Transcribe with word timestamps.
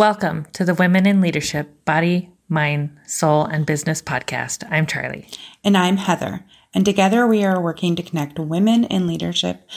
Welcome 0.00 0.46
to 0.54 0.64
the 0.64 0.72
Women 0.72 1.06
in 1.06 1.20
Leadership 1.20 1.84
Body, 1.84 2.30
Mind, 2.48 2.96
Soul, 3.06 3.44
and 3.44 3.66
Business 3.66 4.00
podcast. 4.00 4.66
I'm 4.70 4.86
Charlie. 4.86 5.28
And 5.62 5.76
I'm 5.76 5.98
Heather. 5.98 6.46
And 6.72 6.86
together 6.86 7.26
we 7.26 7.44
are 7.44 7.60
working 7.60 7.96
to 7.96 8.02
connect 8.02 8.38
women 8.38 8.84
in 8.84 9.06
leadership 9.06 9.68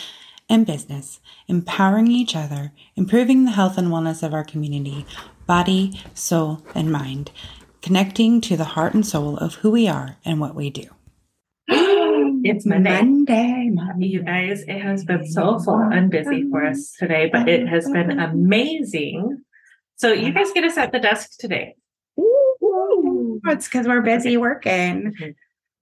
and 0.50 0.66
business, 0.66 1.20
empowering 1.50 2.08
each 2.08 2.38
other, 2.38 2.72
improving 2.96 3.44
the 3.44 3.52
health 3.52 3.78
and 3.78 3.90
wellness 3.90 4.24
of 4.24 4.34
our 4.34 4.46
community, 4.46 5.06
body, 5.46 6.00
soul, 6.14 6.64
and 6.74 6.90
mind, 6.90 7.32
connecting 7.82 8.40
to 8.40 8.56
the 8.56 8.64
heart 8.64 8.94
and 8.94 9.06
soul 9.06 9.36
of 9.40 9.56
who 9.56 9.72
we 9.72 9.90
are 9.90 10.16
and 10.24 10.40
what 10.40 10.56
we 10.56 10.70
do. 10.70 10.86
It's 12.46 12.66
Monday. 12.66 13.02
Monday, 13.02 13.70
Monday. 13.74 14.06
You 14.06 14.24
guys, 14.24 14.64
it 14.70 14.80
has 14.80 15.04
been 15.06 15.26
so 15.26 15.60
full 15.60 15.80
and 15.80 16.10
busy 16.10 16.50
for 16.50 16.66
us 16.66 16.94
today, 16.98 17.30
but 17.32 17.48
it 17.48 17.68
has 17.68 17.90
been 17.90 18.20
amazing. 18.20 19.43
So 19.96 20.12
you 20.12 20.34
guys 20.34 20.52
get 20.54 20.64
us 20.64 20.78
at 20.78 20.92
the 20.92 21.00
desk 21.00 21.32
today. 21.40 21.76
Ooh, 22.20 23.40
it's 23.46 23.68
because 23.68 23.88
we're 23.88 24.02
busy 24.02 24.38
working. 24.38 25.14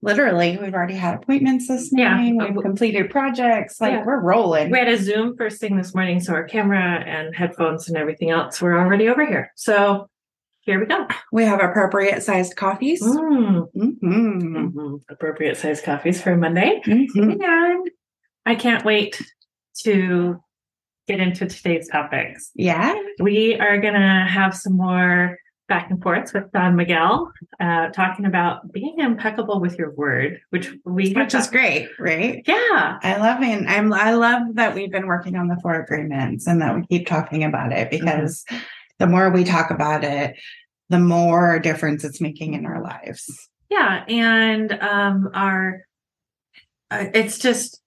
Literally, 0.04 0.58
we've 0.60 0.74
already 0.74 0.94
had 0.94 1.14
appointments 1.14 1.68
this 1.68 1.90
Yeah. 1.92 2.16
morning. 2.16 2.36
We've 2.54 2.62
completed 2.62 3.08
projects. 3.10 3.80
Like 3.80 3.92
Yeah. 3.92 4.04
we're 4.04 4.20
rolling. 4.20 4.70
We 4.70 4.78
had 4.78 4.88
a 4.88 4.96
Zoom 4.96 5.36
first 5.36 5.60
thing 5.60 5.76
this 5.76 5.94
morning, 5.94 6.18
so 6.20 6.32
our 6.34 6.44
camera 6.44 7.04
and 7.06 7.34
headphones 7.34 7.88
and 7.88 7.96
everything 7.96 8.30
else 8.30 8.60
were 8.60 8.76
already 8.78 9.08
over 9.08 9.24
here. 9.24 9.52
So 9.54 10.08
here 10.62 10.80
we 10.80 10.86
go. 10.86 11.06
We 11.32 11.44
have 11.44 11.60
appropriate 11.60 12.22
sized 12.22 12.56
coffees. 12.56 13.00
Mm. 13.02 13.68
Mm-hmm. 13.76 14.56
Mhm. 14.76 15.00
Appropriate 15.08 15.56
sized 15.56 15.84
coffees 15.84 16.20
for 16.20 16.36
Monday. 16.36 16.80
Mhm. 16.84 17.40
And 17.44 17.90
I 18.44 18.56
can't 18.56 18.84
wait 18.84 19.20
to 19.84 20.40
get 21.06 21.20
into 21.20 21.46
today's 21.46 21.88
topics. 21.88 22.50
Yeah. 22.54 22.94
We 23.18 23.58
are 23.58 23.80
going 23.80 23.94
to 23.94 24.26
have 24.28 24.54
some 24.54 24.76
more 24.76 25.38
back 25.68 25.90
and 25.90 26.02
forths 26.02 26.34
with 26.34 26.50
Don 26.52 26.76
Miguel, 26.76 27.32
uh, 27.58 27.88
talking 27.90 28.26
about 28.26 28.70
being 28.72 28.96
impeccable 28.98 29.60
with 29.60 29.78
your 29.78 29.92
word, 29.92 30.40
which 30.50 30.70
we 30.84 31.12
Which 31.12 31.34
is 31.34 31.48
great, 31.48 31.88
right? 31.98 32.42
Yeah. 32.46 32.98
I 33.02 33.16
love 33.18 33.42
it. 33.42 33.64
I'm 33.66 33.92
I 33.92 34.12
love 34.12 34.54
that 34.54 34.74
we've 34.74 34.90
been 34.90 35.06
working 35.06 35.34
on 35.36 35.48
the 35.48 35.56
four 35.62 35.74
agreements 35.80 36.46
and 36.46 36.60
that 36.60 36.74
we 36.74 36.86
keep 36.86 37.06
talking 37.06 37.42
about 37.42 37.72
it 37.72 37.90
because 37.90 38.44
the 38.98 39.06
more 39.06 39.30
we 39.30 39.44
talk 39.44 39.70
about 39.70 40.04
it, 40.04 40.36
the 40.90 40.98
more 40.98 41.58
difference 41.58 42.04
it's 42.04 42.20
making 42.20 42.54
in 42.54 42.66
our 42.66 42.82
lives. 42.82 43.48
Yeah. 43.70 44.04
And 44.06 44.72
um, 44.74 45.30
our, 45.32 45.86
uh, 46.90 47.06
it's 47.14 47.38
just 47.38 47.81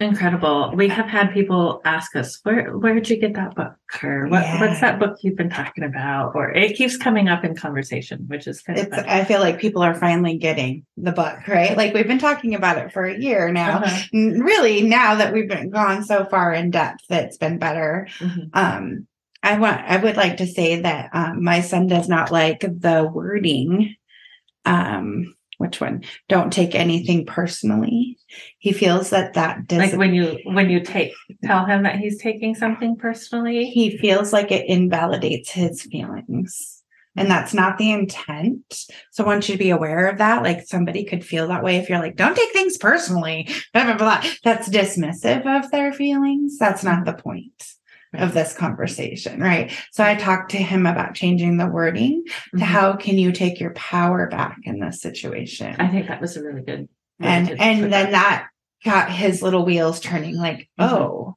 incredible. 0.00 0.72
We 0.74 0.88
have 0.88 1.06
had 1.06 1.32
people 1.32 1.80
ask 1.84 2.16
us, 2.16 2.40
where, 2.42 2.76
where 2.76 2.94
did 2.94 3.08
you 3.08 3.16
get 3.16 3.34
that 3.34 3.54
book? 3.54 3.74
Or 4.02 4.26
what, 4.26 4.42
Yeah. 4.42 4.60
what's 4.60 4.80
that 4.80 4.98
book 4.98 5.18
you've 5.22 5.36
been 5.36 5.50
talking 5.50 5.84
about? 5.84 6.32
Or 6.34 6.50
it 6.50 6.76
keeps 6.76 6.96
coming 6.96 7.28
up 7.28 7.44
in 7.44 7.54
conversation, 7.54 8.24
which 8.26 8.46
is 8.46 8.60
kind 8.60 8.78
of 8.78 8.86
It's 8.86 8.96
fun. 8.96 9.04
I 9.08 9.24
feel 9.24 9.40
like 9.40 9.58
people 9.60 9.82
are 9.82 9.94
finally 9.94 10.36
getting 10.36 10.84
the 10.96 11.12
book, 11.12 11.46
right? 11.46 11.76
Like 11.76 11.94
we've 11.94 12.08
been 12.08 12.18
talking 12.18 12.54
about 12.54 12.78
it 12.78 12.92
for 12.92 13.04
a 13.04 13.18
year 13.18 13.52
now. 13.52 13.78
Uh-huh. 13.78 14.06
Really, 14.12 14.82
now 14.82 15.14
that 15.16 15.32
we've 15.32 15.48
been 15.48 15.70
gone 15.70 16.02
so 16.04 16.24
far 16.24 16.52
in 16.52 16.70
depth, 16.70 17.04
it's 17.08 17.36
been 17.36 17.58
better. 17.58 18.08
Mhm. 18.18 18.50
Um, 18.52 19.06
I 19.42 19.58
want 19.58 19.80
I 19.82 19.98
would 19.98 20.16
like 20.16 20.38
to 20.38 20.46
say 20.46 20.80
that 20.80 21.10
um, 21.12 21.44
my 21.44 21.60
son 21.60 21.86
does 21.86 22.08
not 22.08 22.30
like 22.32 22.60
the 22.60 23.08
wording. 23.12 23.94
Um, 24.64 25.34
which 25.58 25.80
one? 25.80 26.04
Don't 26.28 26.52
take 26.52 26.74
anything 26.74 27.26
personally. 27.26 28.18
He 28.58 28.72
feels 28.72 29.10
that 29.10 29.34
that 29.34 29.66
does 29.66 29.78
Like 29.78 29.98
when 29.98 30.14
you 30.14 30.38
when 30.44 30.70
you 30.70 30.80
take 30.80 31.12
tell 31.44 31.64
him 31.64 31.82
that 31.84 31.98
he's 31.98 32.20
taking 32.20 32.54
something 32.54 32.96
personally. 32.96 33.66
he 33.66 33.96
feels 33.98 34.32
like 34.32 34.50
it 34.50 34.66
invalidates 34.68 35.50
his 35.50 35.82
feelings. 35.82 36.82
And 37.16 37.30
that's 37.30 37.54
not 37.54 37.78
the 37.78 37.92
intent. 37.92 38.86
So 39.12 39.24
want 39.24 39.48
you 39.48 39.54
to 39.54 39.58
be 39.58 39.70
aware 39.70 40.08
of 40.08 40.18
that. 40.18 40.42
Like 40.42 40.66
somebody 40.66 41.04
could 41.04 41.24
feel 41.24 41.46
that 41.46 41.62
way 41.62 41.76
if 41.76 41.88
you're 41.88 42.00
like, 42.00 42.16
don't 42.16 42.36
take 42.36 42.52
things 42.52 42.76
personally. 42.76 43.48
Blah, 43.72 43.84
blah, 43.84 43.96
blah. 43.96 44.24
That's 44.42 44.68
dismissive 44.68 45.46
of 45.46 45.70
their 45.70 45.92
feelings. 45.92 46.58
That's 46.58 46.82
not 46.82 47.04
the 47.04 47.14
point 47.14 47.73
of 48.16 48.34
this 48.34 48.52
conversation, 48.54 49.40
right? 49.40 49.72
So 49.92 50.04
I 50.04 50.14
talked 50.14 50.50
to 50.52 50.58
him 50.58 50.86
about 50.86 51.14
changing 51.14 51.56
the 51.56 51.66
wording 51.66 52.24
to 52.52 52.56
Mhm. 52.56 52.62
how 52.62 52.92
can 52.94 53.18
you 53.18 53.32
take 53.32 53.60
your 53.60 53.72
power 53.74 54.28
back 54.28 54.58
in 54.64 54.80
this 54.80 55.00
situation? 55.00 55.74
I 55.78 55.88
think 55.88 56.08
that 56.08 56.20
was 56.20 56.36
a 56.36 56.42
really 56.42 56.62
good. 56.62 56.88
and 57.20 57.48
put 57.48 57.60
and 57.60 57.92
then 57.92 58.10
that 58.12 58.48
got 58.84 59.08
his 59.10 59.40
little 59.40 59.64
wheels 59.64 60.00
turning 60.00 60.36
like 60.36 60.68
Mhm. 60.80 60.90
oh 60.90 61.36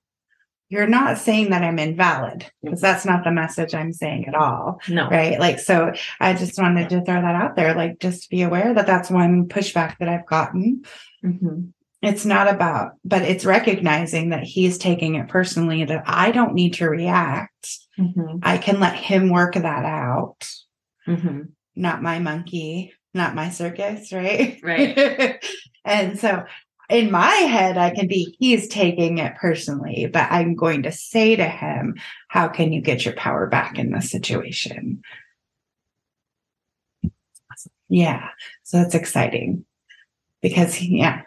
you're 0.70 0.88
not 0.88 1.20
saying 1.20 1.52
that 1.52 1.64
i'm 1.64 1.78
invalid 1.80 2.46
because 2.64 2.82
that's 2.82 3.06
not 3.06 3.24
the 3.24 3.32
message 3.32 3.76
i'm 3.76 3.94
saying 3.94 4.28
at 4.28 4.34
all 4.34 4.82
no. 4.90 5.08
right 5.08 5.40
like 5.40 5.60
so 5.60 5.94
i 6.20 6.34
just 6.34 6.60
wanted 6.60 6.90
to 6.90 7.02
throw 7.06 7.22
that 7.22 7.36
out 7.36 7.56
there 7.56 7.76
like 7.76 8.00
just 8.00 8.30
be 8.32 8.42
aware 8.42 8.74
that 8.74 8.88
that's 8.88 9.12
one 9.12 9.48
pushback 9.48 9.96
that 10.00 10.10
i've 10.10 10.26
gotten 10.26 10.82
Mhm. 11.24 11.70
It's 12.02 12.26
not 12.26 12.48
about 12.48 12.92
but 13.04 13.24
it's 13.24 13.46
recognizing 13.46 14.30
that 14.30 14.44
he's 14.44 14.78
taking 14.78 15.16
it 15.16 15.28
personally 15.28 15.84
that 15.84 16.04
i 16.06 16.32
don't 16.32 16.54
need 16.54 16.74
to 16.74 16.88
react 16.90 17.78
Mhm. 17.98 18.40
i 18.44 18.58
can 18.58 18.80
let 18.80 18.96
him 18.96 19.30
work 19.30 19.56
that 19.56 19.86
out 19.86 20.48
Mhm. 21.08 21.50
not 21.76 22.02
my 22.04 22.20
monkey, 22.20 22.94
not 23.14 23.34
my 23.36 23.50
circus, 23.50 24.12
right? 24.12 24.60
Right. 24.62 25.42
and 25.86 26.20
so 26.20 26.44
in 26.90 27.10
my 27.12 27.30
head, 27.32 27.78
I 27.78 27.90
can 27.92 28.08
be, 28.08 28.36
he's 28.40 28.68
taking 28.68 29.18
it 29.20 29.36
personally, 29.36 30.08
but 30.12 30.32
I'm 30.32 30.56
going 30.56 30.84
to 30.84 30.92
say 30.92 31.36
to 31.36 31.48
him, 31.48 31.96
how 32.28 32.48
can 32.48 32.72
you 32.74 32.82
get 32.82 33.06
your 33.06 33.14
power 33.16 33.48
back 33.48 33.78
in 33.80 33.92
this 33.92 34.12
situation? 34.12 35.02
Yeah. 37.90 38.28
So 38.64 38.78
that's 38.78 38.96
exciting 38.96 39.66
because 40.42 40.82
yeah. 40.82 41.22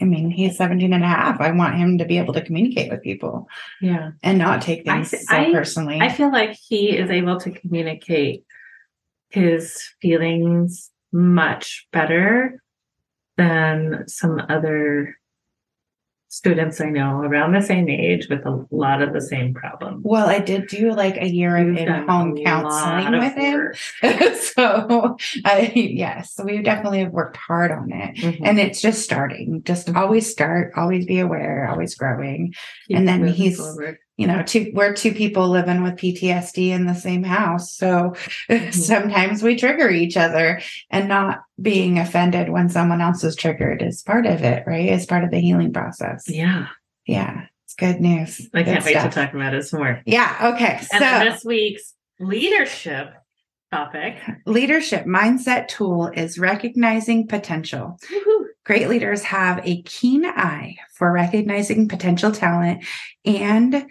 I 0.00 0.04
mean, 0.04 0.30
he's 0.30 0.56
17 0.56 0.92
and 0.92 1.04
a 1.04 1.06
half. 1.06 1.40
I 1.40 1.50
want 1.50 1.76
him 1.76 1.98
to 1.98 2.04
be 2.04 2.18
able 2.18 2.32
to 2.34 2.40
communicate 2.42 2.90
with 2.90 3.02
people 3.02 3.48
Yeah. 3.82 4.12
and 4.22 4.38
not 4.38 4.62
take 4.62 4.84
things 4.84 5.10
th- 5.10 5.22
so 5.24 5.34
I- 5.36 5.52
personally. 5.52 6.00
I 6.00 6.08
feel 6.08 6.32
like 6.32 6.56
he 6.68 6.96
is 6.96 7.10
able 7.10 7.38
to 7.40 7.50
communicate 7.50 8.44
his 9.28 9.78
feelings 10.00 10.90
much 11.12 11.86
better 11.92 12.62
than 13.36 14.04
some 14.08 14.40
other 14.48 15.16
students 16.30 16.80
I 16.80 16.88
know 16.90 17.20
around 17.22 17.52
the 17.52 17.60
same 17.60 17.88
age 17.88 18.28
with 18.30 18.46
a 18.46 18.64
lot 18.70 19.02
of 19.02 19.12
the 19.12 19.20
same 19.20 19.52
problems. 19.52 20.02
Well, 20.04 20.28
I 20.28 20.38
did 20.38 20.68
do 20.68 20.92
like 20.92 21.16
a 21.16 21.26
year 21.28 21.56
of 21.56 21.76
in-home 21.76 22.36
counseling 22.44 23.18
with 23.18 23.34
him. 23.34 24.34
so, 24.54 25.16
I, 25.44 25.72
yes, 25.74 26.38
we 26.42 26.62
definitely 26.62 27.00
have 27.00 27.12
worked 27.12 27.36
hard 27.36 27.72
on 27.72 27.90
it. 27.92 28.16
Mhm. 28.16 28.40
And 28.44 28.60
it's 28.60 28.80
just 28.80 29.02
starting. 29.02 29.62
Just 29.64 29.90
always 29.94 30.30
start, 30.30 30.72
always 30.76 31.04
be 31.04 31.18
aware, 31.18 31.68
always 31.68 31.96
growing. 31.96 32.54
Keep 32.86 32.96
and 32.96 33.08
then 33.08 33.26
he's- 33.26 33.56
forward. 33.58 33.98
You 34.20 34.26
know, 34.26 34.34
mm-hmm. 34.34 34.44
two 34.44 34.70
we're 34.74 34.92
two 34.92 35.14
people 35.14 35.48
living 35.48 35.82
with 35.82 35.94
PTSD 35.94 36.68
in 36.68 36.84
the 36.84 36.94
same 36.94 37.24
house. 37.24 37.72
So 37.72 38.14
mm-hmm. 38.50 38.70
sometimes 38.70 39.42
we 39.42 39.56
trigger 39.56 39.88
each 39.88 40.18
other 40.18 40.60
and 40.90 41.08
not 41.08 41.40
being 41.60 41.98
offended 41.98 42.50
when 42.50 42.68
someone 42.68 43.00
else 43.00 43.24
is 43.24 43.34
triggered 43.34 43.80
is 43.80 44.02
part 44.02 44.26
of 44.26 44.42
it, 44.42 44.64
right? 44.66 44.90
It's 44.90 45.06
part 45.06 45.24
of 45.24 45.30
the 45.30 45.40
healing 45.40 45.72
process. 45.72 46.28
Yeah. 46.28 46.66
Yeah. 47.06 47.46
It's 47.64 47.72
good 47.72 48.02
news. 48.02 48.46
I 48.52 48.62
Good 48.62 48.66
can't 48.66 48.84
wait 48.84 49.00
to 49.00 49.08
talk 49.08 49.32
about 49.32 49.54
it 49.54 49.62
some 49.64 49.80
more. 49.80 50.02
Yeah. 50.04 50.52
Okay. 50.54 50.86
And 50.92 51.02
so 51.02 51.32
this 51.32 51.42
week's 51.42 51.94
leadership 52.18 53.14
topic. 53.72 54.16
leadership 54.44 55.06
mindset 55.06 55.68
tool 55.68 56.08
is 56.08 56.38
recognizing 56.38 57.26
potential. 57.26 57.98
Woohoo. 58.12 58.39
Great 58.70 58.88
leaders 58.88 59.24
have 59.24 59.60
a 59.66 59.82
keen 59.82 60.24
eye 60.24 60.76
for 60.94 61.10
recognizing 61.10 61.88
potential 61.88 62.30
talent 62.30 62.84
and 63.24 63.84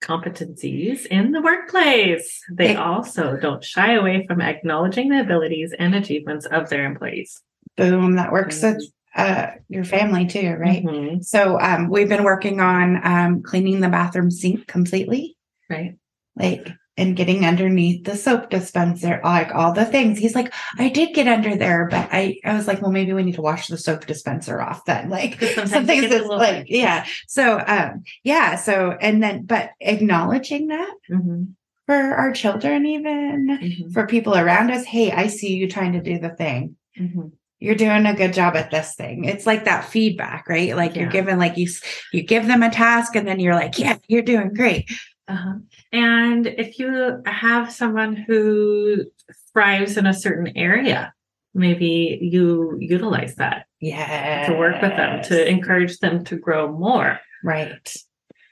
competencies 0.00 1.06
in 1.06 1.32
the 1.32 1.42
workplace. 1.42 2.40
They 2.52 2.68
They- 2.68 2.76
also 2.76 3.36
don't 3.36 3.64
shy 3.64 3.94
away 3.94 4.24
from 4.28 4.40
acknowledging 4.40 5.08
the 5.08 5.18
abilities 5.22 5.74
and 5.76 5.92
achievements 5.92 6.46
of 6.46 6.68
their 6.68 6.84
employees. 6.86 7.42
boom, 7.76 8.14
that 8.14 8.30
works 8.30 8.62
with 8.62 8.80
uh, 9.16 9.48
your 9.68 9.82
family 9.82 10.24
too, 10.24 10.54
right? 10.56 10.84
Mhm. 10.84 11.24
So 11.24 11.58
um, 11.60 11.90
we've 11.90 12.08
been 12.08 12.22
working 12.22 12.60
on 12.60 13.00
um, 13.04 13.42
cleaning 13.42 13.80
the 13.80 13.88
bathroom 13.88 14.30
sink 14.30 14.68
completely, 14.68 15.36
Right. 15.68 15.96
like 16.36 16.70
and 16.98 17.14
getting 17.16 17.44
underneath 17.44 18.04
the 18.04 18.16
soap 18.16 18.48
dispenser, 18.50 19.20
like 19.22 19.54
all 19.54 19.72
the 19.72 19.84
things. 19.84 20.18
He's 20.18 20.34
like, 20.34 20.52
I 20.78 20.88
did 20.88 21.14
get 21.14 21.28
under 21.28 21.54
there, 21.54 21.88
but 21.90 22.08
I, 22.10 22.38
I 22.44 22.54
was 22.54 22.66
like, 22.66 22.80
well, 22.80 22.90
maybe 22.90 23.12
we 23.12 23.22
need 23.22 23.34
to 23.34 23.42
wash 23.42 23.68
the 23.68 23.76
soap 23.76 24.06
dispenser 24.06 24.60
off 24.60 24.84
then. 24.86 25.10
Like 25.16 25.40
some 25.40 25.86
things 25.86 26.02
gets 26.02 26.06
a 26.06 26.18
that's 26.18 26.22
little 26.22 26.38
like, 26.38 26.66
yeah. 26.68 27.04
So 27.28 27.62
um, 27.66 28.04
yeah, 28.24 28.56
so 28.56 28.92
and 29.00 29.22
then 29.22 29.44
but 29.44 29.70
acknowledging 29.80 30.68
that 30.68 30.92
Mhm. 31.10 31.54
for 31.86 31.94
our 31.94 32.32
children, 32.32 32.86
even 32.86 33.46
Mhm. 33.62 33.92
for 33.92 34.06
people 34.06 34.34
around 34.34 34.70
us, 34.70 34.84
hey, 34.84 35.12
I 35.12 35.26
see 35.26 35.54
you 35.54 35.68
trying 35.68 35.92
to 35.92 36.02
do 36.02 36.18
the 36.18 36.30
thing. 36.30 36.76
Mhm. 36.98 37.32
You're 37.58 37.74
doing 37.74 38.04
a 38.06 38.14
good 38.14 38.32
job 38.34 38.54
at 38.56 38.70
this 38.70 38.94
thing. 38.94 39.24
It's 39.24 39.46
like 39.46 39.64
that 39.64 39.84
feedback, 39.86 40.48
right? 40.48 40.76
Like 40.76 40.94
Yeah. 40.94 41.02
you're 41.02 41.10
given, 41.10 41.38
like 41.38 41.56
you, 41.56 41.68
you 42.12 42.22
give 42.22 42.46
them 42.46 42.62
a 42.62 42.70
task 42.70 43.16
and 43.16 43.26
then 43.26 43.40
you're 43.40 43.54
like, 43.54 43.78
yeah, 43.78 43.96
you're 44.08 44.22
doing 44.22 44.52
great. 44.54 44.90
Uh-huh. 45.28 45.54
And 45.92 46.46
if 46.46 46.78
you 46.78 47.20
have 47.26 47.72
someone 47.72 48.14
who 48.14 49.04
thrives 49.52 49.96
in 49.96 50.06
a 50.06 50.14
certain 50.14 50.56
area, 50.56 51.12
maybe 51.54 52.18
you 52.20 52.76
utilize 52.80 53.36
that 53.36 53.66
Yeah. 53.80 54.46
to 54.46 54.54
work 54.54 54.80
with 54.80 54.96
them 54.96 55.22
to 55.24 55.48
encourage 55.48 55.98
them 55.98 56.24
to 56.24 56.36
grow 56.36 56.70
more. 56.70 57.18
Right. 57.42 57.92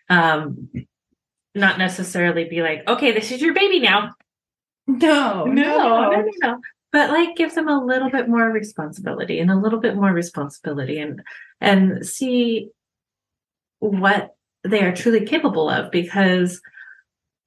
Um, 0.08 0.70
not 1.54 1.78
necessarily 1.78 2.44
be 2.44 2.62
like, 2.62 2.82
okay, 2.88 3.12
this 3.12 3.30
is 3.30 3.40
your 3.40 3.54
baby 3.54 3.78
now. 3.80 4.12
No, 4.86 5.44
no, 5.44 6.10
no, 6.10 6.24
no. 6.42 6.60
But 6.92 7.10
like 7.10 7.36
give 7.36 7.54
them 7.54 7.68
a 7.68 7.84
little 7.84 8.10
bit 8.10 8.28
more 8.28 8.50
responsibility 8.50 9.38
and 9.40 9.50
a 9.50 9.56
little 9.56 9.80
bit 9.80 9.96
more 9.96 10.12
responsibility 10.12 10.98
and 10.98 11.22
and 11.60 12.04
see 12.06 12.70
what 13.78 14.34
they 14.64 14.82
are 14.82 14.94
truly 14.94 15.24
capable 15.24 15.68
of 15.68 15.90
because 15.90 16.60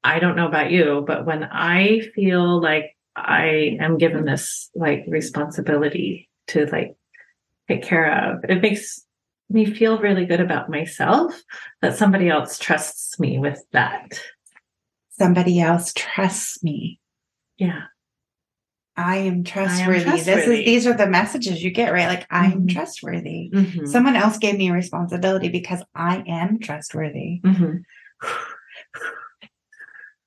I 0.04 0.20
don't 0.20 0.36
know 0.36 0.48
about 0.48 0.72
you, 0.72 1.04
but 1.06 1.26
when 1.26 1.44
I 1.44 2.02
feel 2.16 2.62
like 2.62 2.96
I 3.16 3.78
am 3.80 3.98
given 3.98 4.26
this 4.26 4.70
like 4.76 5.04
responsibility 5.08 6.30
to 6.48 6.66
like 6.68 6.96
take 7.68 7.84
care 7.84 8.32
of, 8.32 8.46
it 8.48 8.62
makes 8.62 9.04
me 9.50 9.66
feel 9.66 9.98
really 9.98 10.26
good 10.26 10.40
about 10.42 10.70
myself 10.70 11.42
that 11.82 11.98
somebody 11.98 12.30
else 12.30 12.60
trusts 12.60 13.20
me 13.20 13.40
with 13.40 13.62
that. 13.72 14.22
Somebody 15.18 15.60
else 15.60 15.94
trusts 15.96 16.64
me. 16.64 17.00
Yeah. 17.58 17.84
I 18.98 19.18
am 19.18 19.44
trustworthy. 19.44 20.04
This 20.04 20.26
trustworthy. 20.26 20.60
is 20.62 20.66
these 20.66 20.88
are 20.88 20.94
the 20.98 21.08
messages 21.08 21.64
you 21.64 21.70
get, 21.72 21.94
right? 21.94 22.08
Like 22.08 22.26
I'm 22.32 22.64
Mhm. 22.64 22.70
trustworthy. 22.74 23.52
Mhm. 23.54 23.88
Someone 23.88 24.16
else 24.16 24.38
gave 24.40 24.58
me 24.58 24.70
a 24.70 24.74
responsibility 24.74 25.50
because 25.50 25.84
I 25.94 26.24
am 26.28 26.60
trustworthy. 26.60 27.42
Mhm. 27.46 27.84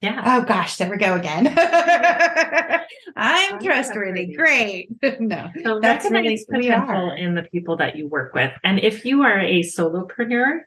Yeah. 0.03 0.23
Oh 0.25 0.47
gosh, 0.47 0.77
there 0.79 0.89
we 0.89 0.97
go 0.97 1.15
again. 1.15 1.47
I'm 1.59 2.81
I'm 3.17 3.61
trustworthy. 3.63 4.33
trustworthy. 4.33 4.35
Great. 4.35 4.89
no. 5.21 5.51
So 5.63 5.79
That's 5.79 6.07
recognize 6.11 6.47
really- 6.49 6.69
potential 6.71 7.11
in 7.11 7.35
the 7.35 7.43
people 7.43 7.77
that 7.77 7.97
you 7.97 8.09
work 8.09 8.33
with. 8.35 8.51
And 8.65 8.79
if 8.81 9.05
you 9.05 9.21
are 9.25 9.39
a 9.39 9.61
solopreneur, 9.61 10.61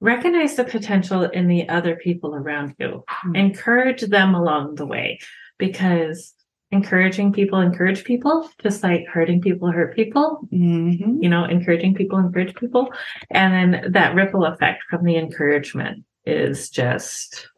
recognize 0.00 0.56
the 0.56 0.64
potential 0.64 1.22
in 1.22 1.46
the 1.46 1.68
other 1.68 1.94
people 1.94 2.34
around 2.34 2.74
you. 2.80 3.04
Mm. 3.26 3.36
Encourage 3.36 4.00
them 4.02 4.34
along 4.34 4.74
the 4.74 4.86
way 4.86 5.20
because 5.58 6.33
encouraging 6.74 7.32
people 7.32 7.60
encourage 7.60 8.04
people, 8.04 8.48
just 8.62 8.82
like 8.82 9.06
hurting 9.06 9.40
people 9.40 9.70
hurt 9.70 9.94
people. 9.96 10.46
Mhm. 10.52 11.22
You 11.22 11.28
know, 11.28 11.44
encouraging 11.44 11.94
people 11.94 12.18
encourage 12.18 12.54
people. 12.56 12.92
And 13.30 13.52
then 13.72 13.92
that 13.92 14.14
ripple 14.14 14.44
effect 14.44 14.82
from 14.90 15.04
the 15.04 15.16
encouragement 15.16 16.04
is 16.26 16.68
just 16.70 17.48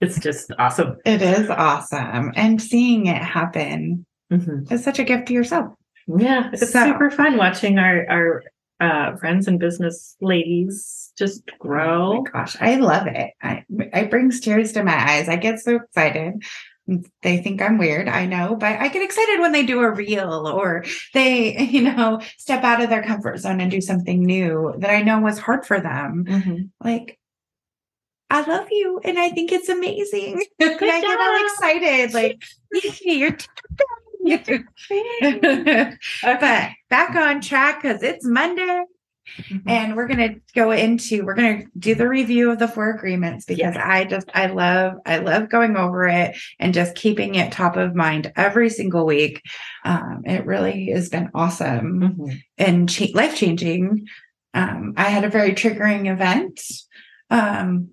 it's 0.00 0.18
just 0.18 0.50
awesome. 0.58 0.96
It 1.04 1.22
is 1.22 1.48
awesome. 1.48 2.32
And 2.34 2.60
seeing 2.60 3.06
it 3.06 3.22
happen 3.22 4.04
Mhm. 4.32 4.70
is 4.72 4.82
such 4.82 4.98
a 4.98 5.04
gift 5.04 5.28
to 5.28 5.32
yourself. 5.32 5.72
Yeah, 6.08 6.50
it's 6.52 6.72
So- 6.72 6.84
super 6.84 7.10
fun 7.10 7.36
watching 7.36 7.78
our 7.78 8.04
our 8.10 8.42
uh, 8.80 9.14
friends 9.18 9.46
and 9.46 9.60
business 9.60 10.16
ladies 10.20 11.12
just 11.16 11.44
Oh 11.52 11.56
grow. 11.60 12.22
my 12.24 12.30
gosh, 12.32 12.56
I 12.60 12.74
love 12.76 13.06
it. 13.06 13.30
I 13.40 13.64
it 13.70 14.10
brings 14.10 14.40
tears 14.40 14.72
to 14.72 14.82
my 14.82 14.96
eyes. 15.12 15.28
I 15.28 15.36
get 15.36 15.60
so 15.60 15.76
excited. 15.76 16.42
They 17.22 17.38
think 17.38 17.62
I'm 17.62 17.78
weird, 17.78 18.08
I 18.08 18.26
know, 18.26 18.56
but 18.56 18.80
I 18.80 18.88
get 18.88 19.02
excited 19.02 19.40
when 19.40 19.52
they 19.52 19.64
do 19.64 19.80
a 19.80 19.90
reel 19.90 20.48
or 20.48 20.84
they, 21.14 21.58
you 21.70 21.82
know, 21.82 22.20
step 22.38 22.64
out 22.64 22.82
of 22.82 22.90
their 22.90 23.02
comfort 23.02 23.38
zone 23.38 23.60
and 23.60 23.70
do 23.70 23.80
something 23.80 24.22
new 24.22 24.74
that 24.78 24.90
I 24.90 25.02
know 25.02 25.20
was 25.20 25.38
hard 25.38 25.64
for 25.64 25.80
them. 25.80 26.24
Mhm. 26.28 26.70
Like, 26.82 27.18
I 28.30 28.40
love 28.42 28.68
you 28.70 29.00
and 29.04 29.18
I 29.18 29.28
think 29.28 29.52
it's 29.52 29.68
amazing. 29.68 30.42
I 30.60 30.76
get 30.78 31.20
all 31.20 31.46
excited, 31.46 32.14
like, 32.14 32.42
you're 33.02 33.36
but 36.22 36.70
back 36.88 37.14
on 37.16 37.40
track 37.40 37.82
because 37.82 38.02
it's 38.02 38.26
Monday. 38.26 38.84
Mhm. 39.38 39.62
And 39.66 39.96
we're 39.96 40.08
gonna 40.08 40.34
go 40.54 40.72
into 40.72 41.24
we're 41.24 41.34
gonna 41.34 41.62
do 41.78 41.94
the 41.94 42.08
review 42.08 42.50
of 42.50 42.58
the 42.58 42.68
four 42.68 42.90
agreements 42.90 43.44
because 43.46 43.74
Yes. 43.74 43.76
I 43.82 44.04
just 44.04 44.28
I 44.34 44.46
love 44.46 44.94
I 45.06 45.18
love 45.18 45.48
going 45.48 45.76
over 45.76 46.06
it 46.08 46.36
and 46.58 46.74
just 46.74 46.94
keeping 46.96 47.36
it 47.36 47.52
top 47.52 47.76
of 47.76 47.94
mind 47.94 48.32
every 48.36 48.68
single 48.68 49.06
week. 49.06 49.40
Um, 49.84 50.22
it 50.24 50.44
really 50.44 50.86
has 50.92 51.08
been 51.08 51.30
awesome 51.34 52.00
Mhm. 52.18 52.42
and 52.58 52.88
cha- 52.88 53.06
life 53.14 53.36
changing. 53.36 54.06
Um, 54.54 54.94
I 54.96 55.04
had 55.08 55.24
a 55.24 55.30
very 55.30 55.52
triggering 55.52 56.12
event 56.12 56.60
um, 57.30 57.88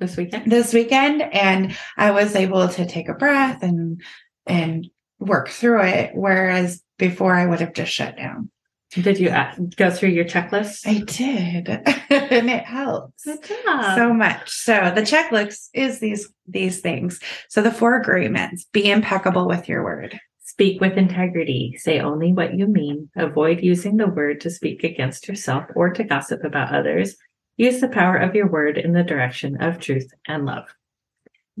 This 0.00 0.16
weekend. 0.16 0.50
this 0.50 0.72
weekend, 0.72 1.22
and 1.22 1.76
I 1.96 2.10
was 2.10 2.34
able 2.34 2.66
to 2.68 2.86
take 2.86 3.08
a 3.08 3.14
breath 3.14 3.62
and 3.62 4.00
and 4.46 4.88
work 5.20 5.50
through 5.50 5.82
it. 5.82 6.10
Whereas 6.14 6.82
before, 6.98 7.34
I 7.34 7.46
would 7.46 7.60
have 7.60 7.74
just 7.74 7.92
shut 7.92 8.16
down. 8.16 8.50
Did 8.90 9.20
you 9.20 9.30
uh, 9.30 9.54
go 9.76 9.88
through 9.88 10.08
your 10.08 10.24
checklist? 10.24 10.84
I 10.84 10.98
did, 11.04 11.68
and 12.10 12.50
it 12.50 12.64
helps 12.64 13.24
so 13.24 14.12
much. 14.12 14.50
So 14.50 14.92
the 14.92 15.02
checklist 15.02 15.68
is 15.72 16.00
these 16.00 16.28
these 16.48 16.80
things. 16.80 17.20
So 17.48 17.62
the 17.62 17.70
four 17.70 17.94
agreements: 17.94 18.66
be 18.72 18.90
impeccable 18.90 19.46
with 19.46 19.68
your 19.68 19.84
word. 19.84 20.18
Speak 20.42 20.80
with 20.80 20.98
integrity. 20.98 21.76
Say 21.78 22.00
only 22.00 22.32
what 22.32 22.54
you 22.54 22.66
mean. 22.66 23.10
Avoid 23.14 23.60
using 23.60 23.96
the 23.96 24.08
word 24.08 24.40
to 24.40 24.50
speak 24.50 24.82
against 24.82 25.28
yourself 25.28 25.66
or 25.76 25.90
to 25.90 26.02
gossip 26.02 26.42
about 26.42 26.74
others. 26.74 27.16
Use 27.56 27.80
the 27.80 27.88
power 27.88 28.16
of 28.16 28.34
your 28.34 28.50
word 28.50 28.76
in 28.76 28.92
the 28.92 29.04
direction 29.04 29.62
of 29.62 29.78
truth 29.78 30.10
and 30.26 30.46
love. 30.46 30.64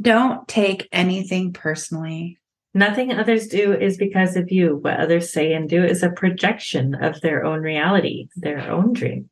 Don't 0.00 0.48
take 0.48 0.88
anything 0.90 1.52
personally. 1.52 2.39
Nothing 2.72 3.12
others 3.12 3.48
do 3.48 3.72
is 3.72 3.96
because 3.96 4.36
of 4.36 4.50
you. 4.52 4.76
What 4.76 5.00
others 5.00 5.32
say 5.32 5.52
and 5.52 5.68
do 5.68 5.82
is 5.82 6.02
a 6.02 6.10
projection 6.10 6.94
of 6.94 7.20
their 7.20 7.44
own 7.44 7.60
reality, 7.60 8.28
their 8.36 8.70
own 8.70 8.92
dream. 8.92 9.28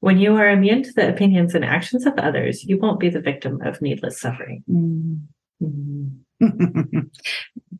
When 0.00 0.18
you 0.18 0.34
are 0.36 0.48
immune 0.48 0.82
to 0.84 0.92
the 0.92 1.08
opinions 1.08 1.54
and 1.54 1.64
actions 1.64 2.06
of 2.06 2.14
others, 2.18 2.64
you 2.64 2.78
won't 2.78 2.98
be 2.98 3.10
the 3.10 3.20
victim 3.20 3.60
of 3.62 3.80
needless 3.80 4.18
suffering. 4.20 4.64
Mm-hmm. 4.68 6.08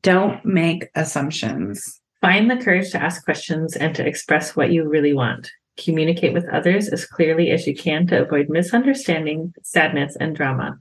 Don't 0.02 0.44
make 0.44 0.90
assumptions. 0.94 2.00
Find 2.20 2.50
the 2.50 2.58
courage 2.58 2.90
to 2.92 3.02
ask 3.02 3.24
questions 3.24 3.74
and 3.74 3.94
to 3.94 4.06
express 4.06 4.54
what 4.54 4.70
you 4.70 4.86
really 4.86 5.14
want. 5.14 5.50
Communicate 5.78 6.34
with 6.34 6.46
others 6.50 6.88
as 6.88 7.06
clearly 7.06 7.50
as 7.50 7.66
you 7.66 7.74
can 7.74 8.06
to 8.08 8.22
avoid 8.22 8.50
misunderstanding, 8.50 9.54
sadness, 9.62 10.16
and 10.20 10.36
drama. 10.36 10.78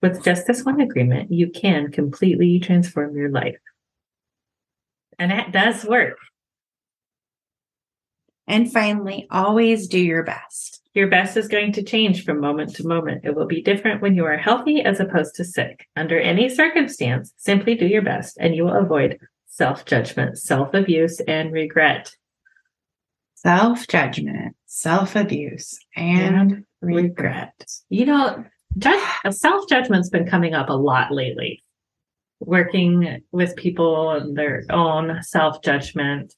With 0.00 0.22
just 0.22 0.46
this 0.46 0.64
one 0.64 0.80
agreement, 0.80 1.32
you 1.32 1.50
can 1.50 1.90
completely 1.90 2.60
transform 2.60 3.16
your 3.16 3.30
life. 3.30 3.58
And 5.18 5.32
it 5.32 5.52
does 5.52 5.84
work. 5.84 6.18
And 8.46 8.72
finally, 8.72 9.26
always 9.30 9.88
do 9.88 9.98
your 9.98 10.22
best. 10.22 10.80
Your 10.94 11.08
best 11.08 11.36
is 11.36 11.48
going 11.48 11.72
to 11.72 11.82
change 11.82 12.24
from 12.24 12.40
moment 12.40 12.74
to 12.76 12.86
moment. 12.86 13.24
It 13.24 13.34
will 13.34 13.46
be 13.46 13.60
different 13.60 14.00
when 14.00 14.14
you 14.14 14.24
are 14.24 14.38
healthy 14.38 14.80
as 14.80 15.00
opposed 15.00 15.34
to 15.34 15.44
sick. 15.44 15.86
Under 15.96 16.18
any 16.18 16.48
circumstance, 16.48 17.32
simply 17.36 17.74
do 17.74 17.86
your 17.86 18.02
best 18.02 18.38
and 18.40 18.54
you 18.54 18.64
will 18.64 18.74
avoid 18.74 19.18
self 19.46 19.84
judgment, 19.84 20.38
self 20.38 20.72
abuse, 20.72 21.20
and 21.20 21.52
regret. 21.52 22.10
Self 23.34 23.86
judgment, 23.86 24.56
self 24.66 25.14
abuse, 25.14 25.78
and 25.94 26.64
regret. 26.80 27.66
You 27.90 28.06
know, 28.06 28.44
self 29.30 29.68
judgment's 29.68 30.10
been 30.10 30.26
coming 30.26 30.54
up 30.54 30.68
a 30.68 30.74
lot 30.74 31.12
lately. 31.12 31.62
Working 32.40 33.22
with 33.32 33.56
people 33.56 34.10
and 34.10 34.36
their 34.36 34.64
own 34.70 35.22
self 35.22 35.62
judgment, 35.62 36.34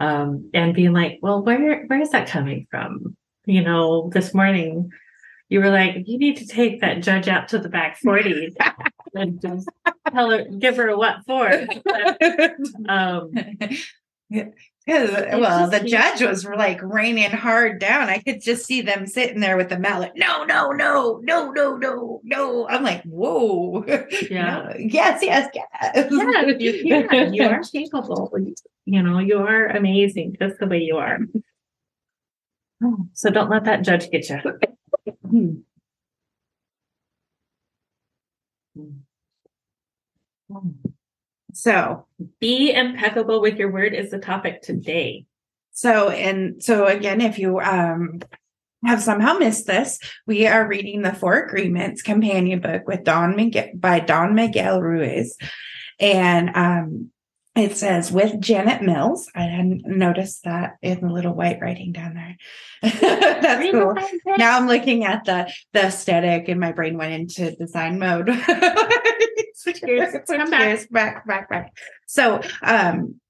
um, 0.00 0.50
and 0.54 0.74
being 0.74 0.92
like, 0.92 1.18
"Well, 1.22 1.42
where 1.42 1.84
where 1.86 2.00
is 2.00 2.10
that 2.10 2.28
coming 2.28 2.66
from?" 2.70 3.16
You 3.46 3.62
know, 3.62 4.10
this 4.12 4.32
morning 4.32 4.90
you 5.48 5.60
were 5.60 5.70
like, 5.70 5.96
"You 6.06 6.18
need 6.18 6.36
to 6.38 6.46
take 6.46 6.80
that 6.80 7.02
judge 7.02 7.28
out 7.28 7.48
to 7.48 7.58
the 7.58 7.68
back 7.68 7.98
forty 7.98 8.54
and 9.14 9.40
just 9.40 9.68
tell 10.12 10.30
her, 10.30 10.44
give 10.58 10.76
her 10.76 10.88
a 10.88 10.96
what 10.96 11.24
for." 11.26 11.48
um, 12.88 13.32
Because, 14.86 15.10
well, 15.40 15.70
the 15.70 15.80
judge 15.80 16.20
was 16.20 16.44
like 16.44 16.82
raining 16.82 17.30
hard 17.30 17.80
down. 17.80 18.10
I 18.10 18.18
could 18.18 18.42
just 18.42 18.66
see 18.66 18.82
them 18.82 19.06
sitting 19.06 19.40
there 19.40 19.56
with 19.56 19.70
the 19.70 19.78
mallet. 19.78 20.12
No, 20.14 20.44
no, 20.44 20.72
no, 20.72 21.20
no, 21.22 21.50
no, 21.52 21.76
no, 21.76 22.20
no. 22.22 22.68
I'm 22.68 22.82
like, 22.82 23.02
whoa. 23.04 23.84
Yeah. 24.30 24.62
No. 24.68 24.74
Yes, 24.78 25.22
yes, 25.22 25.48
yes. 25.54 25.66
yeah, 26.10 26.46
you 26.58 27.08
can. 27.08 27.32
You 27.32 27.44
are 27.44 27.62
capable. 27.62 28.30
You 28.84 29.02
know, 29.02 29.18
you 29.18 29.38
are 29.38 29.66
amazing 29.68 30.36
just 30.38 30.58
the 30.58 30.66
way 30.66 30.78
you 30.80 30.96
are. 30.96 31.18
Oh, 32.82 33.08
so 33.14 33.30
don't 33.30 33.50
let 33.50 33.64
that 33.64 33.82
judge 33.82 34.10
get 34.10 34.28
you. 34.28 34.38
Hmm. 35.26 35.50
Hmm. 40.48 40.93
So, 41.54 42.06
Be 42.40 42.72
impeccable 42.72 43.40
with 43.40 43.56
your 43.56 43.70
word 43.70 43.94
is 43.94 44.10
the 44.10 44.18
topic 44.18 44.62
today. 44.62 45.24
so, 45.72 46.10
and 46.10 46.62
so 46.62 46.86
again, 46.86 47.20
if 47.20 47.38
you 47.38 47.60
um 47.60 48.20
have 48.84 49.02
somehow 49.02 49.34
missed 49.34 49.66
this, 49.66 49.98
we 50.26 50.46
are 50.46 50.68
reading 50.68 51.02
the 51.02 51.14
Four 51.14 51.38
Agreements 51.38 52.02
companion 52.02 52.60
book 52.60 52.86
with 52.86 53.04
Don 53.04 53.34
Miguel 53.34 53.68
by 53.74 54.00
Don 54.00 54.34
Miguel 54.34 54.82
Ruiz. 54.82 55.38
And 55.98 56.50
um, 56.54 57.10
it 57.56 57.76
says 57.76 58.10
with 58.10 58.40
Janet 58.40 58.82
Mills. 58.82 59.30
I 59.34 59.42
hadn't 59.42 59.86
noticed 59.86 60.42
that 60.44 60.76
in 60.82 61.00
the 61.00 61.12
little 61.12 61.34
white 61.34 61.60
writing 61.60 61.92
down 61.92 62.14
there. 62.14 62.36
That's 63.00 63.70
cool. 63.70 63.94
Now 64.36 64.58
I'm 64.58 64.66
looking 64.66 65.04
at 65.04 65.24
the 65.24 65.50
the 65.72 65.86
aesthetic 65.86 66.48
and 66.48 66.58
my 66.58 66.72
brain 66.72 66.98
went 66.98 67.12
into 67.12 67.54
design 67.54 67.98
mode. 67.98 68.28
Switch 69.64 69.82
gears. 69.82 70.10
Switch 70.12 70.24
Come 70.28 70.50
back. 70.50 70.90
back, 70.90 71.26
back, 71.26 71.48
back. 71.50 71.76
So 72.06 72.40
um 72.62 73.20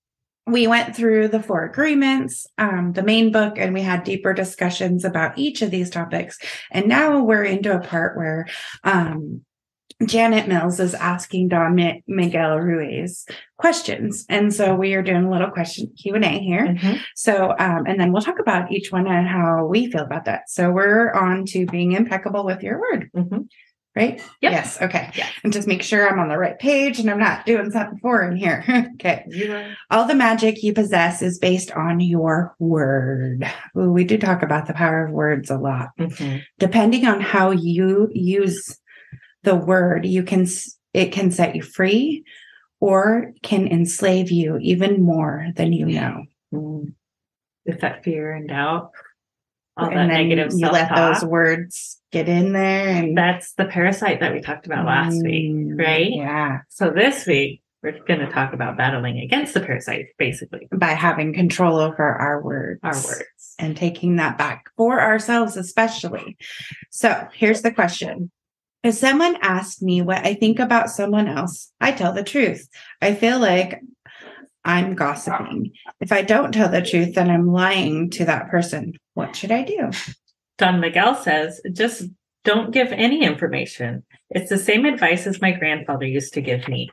we 0.47 0.67
went 0.67 0.95
through 0.95 1.29
the 1.29 1.43
four 1.43 1.65
agreements, 1.65 2.47
um, 2.59 2.93
the 2.93 3.03
main 3.03 3.33
book, 3.33 3.55
and 3.57 3.73
we 3.73 3.81
had 3.81 4.05
deeper 4.05 4.35
discussions 4.35 5.03
about 5.03 5.39
each 5.39 5.63
of 5.63 5.71
these 5.71 5.89
topics. 5.89 6.39
And 6.71 6.87
now 6.87 7.25
we're 7.25 7.45
into 7.45 7.75
a 7.75 7.81
part 7.81 8.15
where 8.19 8.47
um, 8.83 9.41
Janet 10.07 10.47
Mills 10.47 10.81
is 10.81 10.93
asking 10.93 11.49
Don 11.49 11.75
Mi- 11.75 12.03
Miguel 12.07 12.59
Ruiz 12.59 13.25
questions, 13.57 14.27
and 14.29 14.53
so 14.53 14.75
we 14.75 14.93
are 14.93 15.03
doing 15.03 15.25
a 15.25 15.31
little 15.31 15.51
question 15.51 15.91
Q 15.97 16.15
and 16.17 16.25
A 16.27 16.39
here. 16.41 16.67
Mhm. 16.79 17.01
So, 17.15 17.55
um, 17.59 17.87
and 17.87 17.99
then 17.99 18.13
we'll 18.13 18.21
talk 18.21 18.39
about 18.39 18.71
each 18.71 18.93
one 18.93 19.07
and 19.07 19.27
how 19.27 19.65
we 19.65 19.91
feel 19.91 20.03
about 20.03 20.27
that. 20.27 20.51
So 20.51 20.71
we're 20.71 21.11
on 21.15 21.47
to 21.47 21.65
being 21.65 21.93
impeccable 21.93 22.45
with 22.45 22.63
your 22.63 22.79
word, 22.81 23.09
Mhm. 23.17 23.47
Right? 23.97 24.21
Yep. 24.41 24.53
Yes. 24.53 24.83
Okay. 24.83 25.11
Yeah. 25.15 25.29
And 25.43 25.53
just 25.53 25.69
make 25.69 25.83
sure 25.83 26.09
I'm 26.09 26.19
on 26.19 26.29
the 26.29 26.39
right 26.39 26.59
page 26.59 26.99
and 26.99 27.11
I'm 27.11 27.19
not 27.19 27.47
doing 27.47 27.71
something 27.71 27.99
foreign 27.99 28.37
here. 28.37 28.65
okay. 28.95 29.25
Are. 29.49 29.77
All 29.91 30.07
the 30.07 30.15
magic 30.15 30.63
you 30.63 30.73
possess 30.73 31.23
is 31.23 31.39
based 31.39 31.71
on 31.73 32.01
your 32.01 32.55
word. 32.59 33.45
Ooh, 33.79 33.93
we 33.93 34.05
do 34.05 34.19
talk 34.19 34.43
about 34.43 34.67
the 34.67 34.75
power 34.75 35.07
of 35.07 35.13
words 35.13 35.51
a 35.51 35.59
lot. 35.59 35.91
Mhm. 35.99 36.43
Depending 36.59 37.07
on 37.07 37.21
how 37.21 37.51
you 37.51 38.11
use 38.13 38.79
the 39.43 39.55
word, 39.55 40.07
you 40.07 40.23
can 40.23 40.47
it 40.93 41.13
can 41.13 41.31
set 41.31 41.55
you 41.55 41.63
free 41.63 42.25
or 42.81 43.33
can 43.43 43.67
enslave 43.69 44.31
you 44.31 44.59
even 44.59 45.03
more 45.03 45.49
than 45.57 45.73
you 45.73 45.87
know. 45.87 46.25
Mm. 46.53 46.95
With 47.67 47.81
that 47.81 48.05
fear 48.05 48.33
and 48.33 48.49
doubt, 48.49 48.91
all 49.77 49.87
and 49.89 49.97
then 49.97 50.09
negative 50.09 50.53
you 50.55 50.67
let 50.69 50.89
self-talk. 50.89 51.21
those 51.21 51.29
words 51.29 52.01
get 52.13 52.29
in 52.29 52.53
there 52.53 52.89
and 52.89 53.17
That's 53.19 53.53
the 53.55 53.65
parasite 53.65 54.21
that 54.21 54.33
we 54.33 54.41
talked 54.41 54.67
about 54.67 54.87
last 54.87 55.23
week, 55.23 55.51
Mm, 55.51 55.79
right? 55.79 56.13
Yeah. 56.13 56.59
So 56.69 56.91
this 56.91 57.27
week 57.27 57.61
we're 57.83 57.99
going 58.07 58.21
to 58.21 58.31
talk 58.31 58.53
about 58.53 58.77
battling 58.77 59.19
against 59.19 59.53
the 59.55 59.61
parasite, 59.61 60.07
basically 60.19 60.69
By 60.73 60.91
having 60.93 61.35
control 61.35 61.79
over 61.79 62.03
our 62.03 62.41
words. 62.43 62.81
our 62.83 62.95
words. 62.95 63.55
and 63.59 63.77
taking 63.77 64.17
that 64.17 64.39
back 64.39 64.65
for 64.77 65.01
ourselves, 65.01 65.57
especially. 65.57 66.37
So 66.91 67.29
here's 67.35 67.63
the 67.63 67.73
question. 67.73 68.31
If 68.83 68.95
someone 68.95 69.37
asks 69.43 69.81
me 69.83 70.03
what 70.03 70.25
I 70.27 70.35
think 70.35 70.59
about 70.59 70.91
someone 70.91 71.27
else, 71.27 71.73
I 71.81 71.93
tell 71.93 72.13
the 72.13 72.23
truth. 72.23 72.69
I 73.03 73.15
feel 73.15 73.39
like 73.39 73.81
I'm 74.65 74.95
gossiping. 74.95 75.73
If 76.01 76.11
I 76.11 76.23
don't 76.23 76.53
tell 76.53 76.69
the 76.71 76.81
truth, 76.83 77.15
then 77.15 77.31
I'm 77.31 77.53
lying 77.53 78.11
to 78.11 78.25
that 78.25 78.49
person. 78.49 78.95
What 79.15 79.37
should 79.37 79.53
I 79.53 79.63
do? 79.63 79.91
Don 80.59 80.81
Miguel 80.81 81.15
says, 81.15 81.61
just 81.73 82.05
don't 82.45 82.71
give 82.73 82.93
any 82.93 83.25
information. 83.25 84.05
It's 84.31 84.49
the 84.49 84.59
same 84.59 84.85
advice 84.85 85.27
as 85.27 85.41
my 85.41 85.53
grandfather 85.53 86.07
used 86.07 86.35
to 86.35 86.41
give 86.41 86.67
me. 86.69 86.91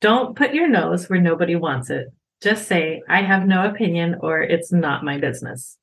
Don't 0.00 0.36
put 0.36 0.54
your 0.54 0.68
nose 0.68 1.08
where 1.08 1.20
nobody 1.20 1.54
wants 1.54 1.90
it. 1.90 2.08
Just 2.42 2.66
say, 2.66 3.02
I 3.08 3.22
have 3.22 3.46
no 3.46 3.64
opinion 3.64 4.16
or 4.20 4.40
it's 4.40 4.72
not 4.72 5.04
my 5.04 5.18
business. 5.18 5.76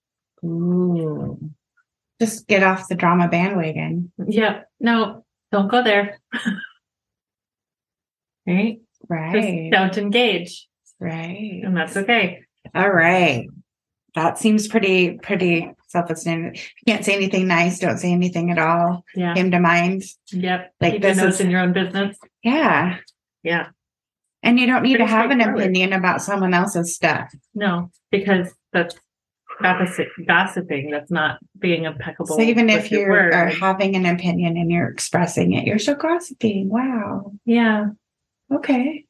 Ooh. 0.44 1.40
Just 2.20 2.48
get 2.48 2.64
off 2.64 2.90
the 2.90 2.96
drama 2.96 3.30
bandwagon. 3.30 4.12
Yep. 4.28 4.68
No, 4.80 5.26
don't 5.52 5.70
go 5.70 5.84
there. 5.84 6.20
right? 8.46 8.80
Right. 9.08 9.72
Just 9.72 9.72
don't 9.72 9.98
engage. 9.98 10.68
Right. 11.00 11.62
And 11.64 11.76
that's 11.76 11.96
okay. 11.98 12.42
All 12.76 12.90
right. 12.90 13.48
That 14.16 14.38
seems 14.38 14.68
pretty, 14.68 15.18
pretty. 15.18 15.72
If 15.92 16.26
you 16.26 16.54
can't 16.86 17.04
say 17.04 17.16
anything 17.16 17.48
nice, 17.48 17.80
don't 17.80 17.98
say 17.98 18.12
anything 18.12 18.52
at 18.52 18.60
all. 18.60 19.04
Yeah. 19.16 19.34
Came 19.34 19.50
to 19.52 19.60
mind. 19.60 20.04
Yep. 20.32 20.74
Like 20.80 20.94
Keep 20.94 21.02
this 21.02 21.22
is- 21.22 21.40
in 21.42 21.50
your 21.50 21.62
own 21.62 21.74
business. 21.74 22.18
Yeah. 22.44 22.98
Yeah. 23.44 23.68
And 24.44 24.60
you 24.60 24.68
don't 24.68 24.84
need 24.84 24.98
Pretty 24.98 25.06
to 25.06 25.12
have 25.18 25.32
an 25.32 25.42
opinion 25.42 25.92
about 25.94 26.22
someone 26.22 26.54
else's 26.54 26.96
stuff. 26.96 27.30
No, 27.54 27.92
because 28.10 28.54
that's 28.72 28.96
gossip, 29.62 30.08
gossiping. 30.26 30.92
That's 30.92 31.12
not 31.12 31.40
being 31.58 31.84
impeccable. 31.84 32.38
So 32.38 32.42
even 32.42 32.70
if 32.70 32.90
you 32.92 33.02
are 33.02 33.48
having 33.48 33.96
an 33.98 34.06
opinion 34.06 34.56
and 34.58 34.72
you're 34.72 34.88
expressing 34.90 35.54
it, 35.54 35.66
you're 35.66 35.80
still 35.80 35.96
gossiping. 35.96 36.70
Wow. 36.70 37.34
yeah. 37.46 37.88
Okay. 38.54 39.06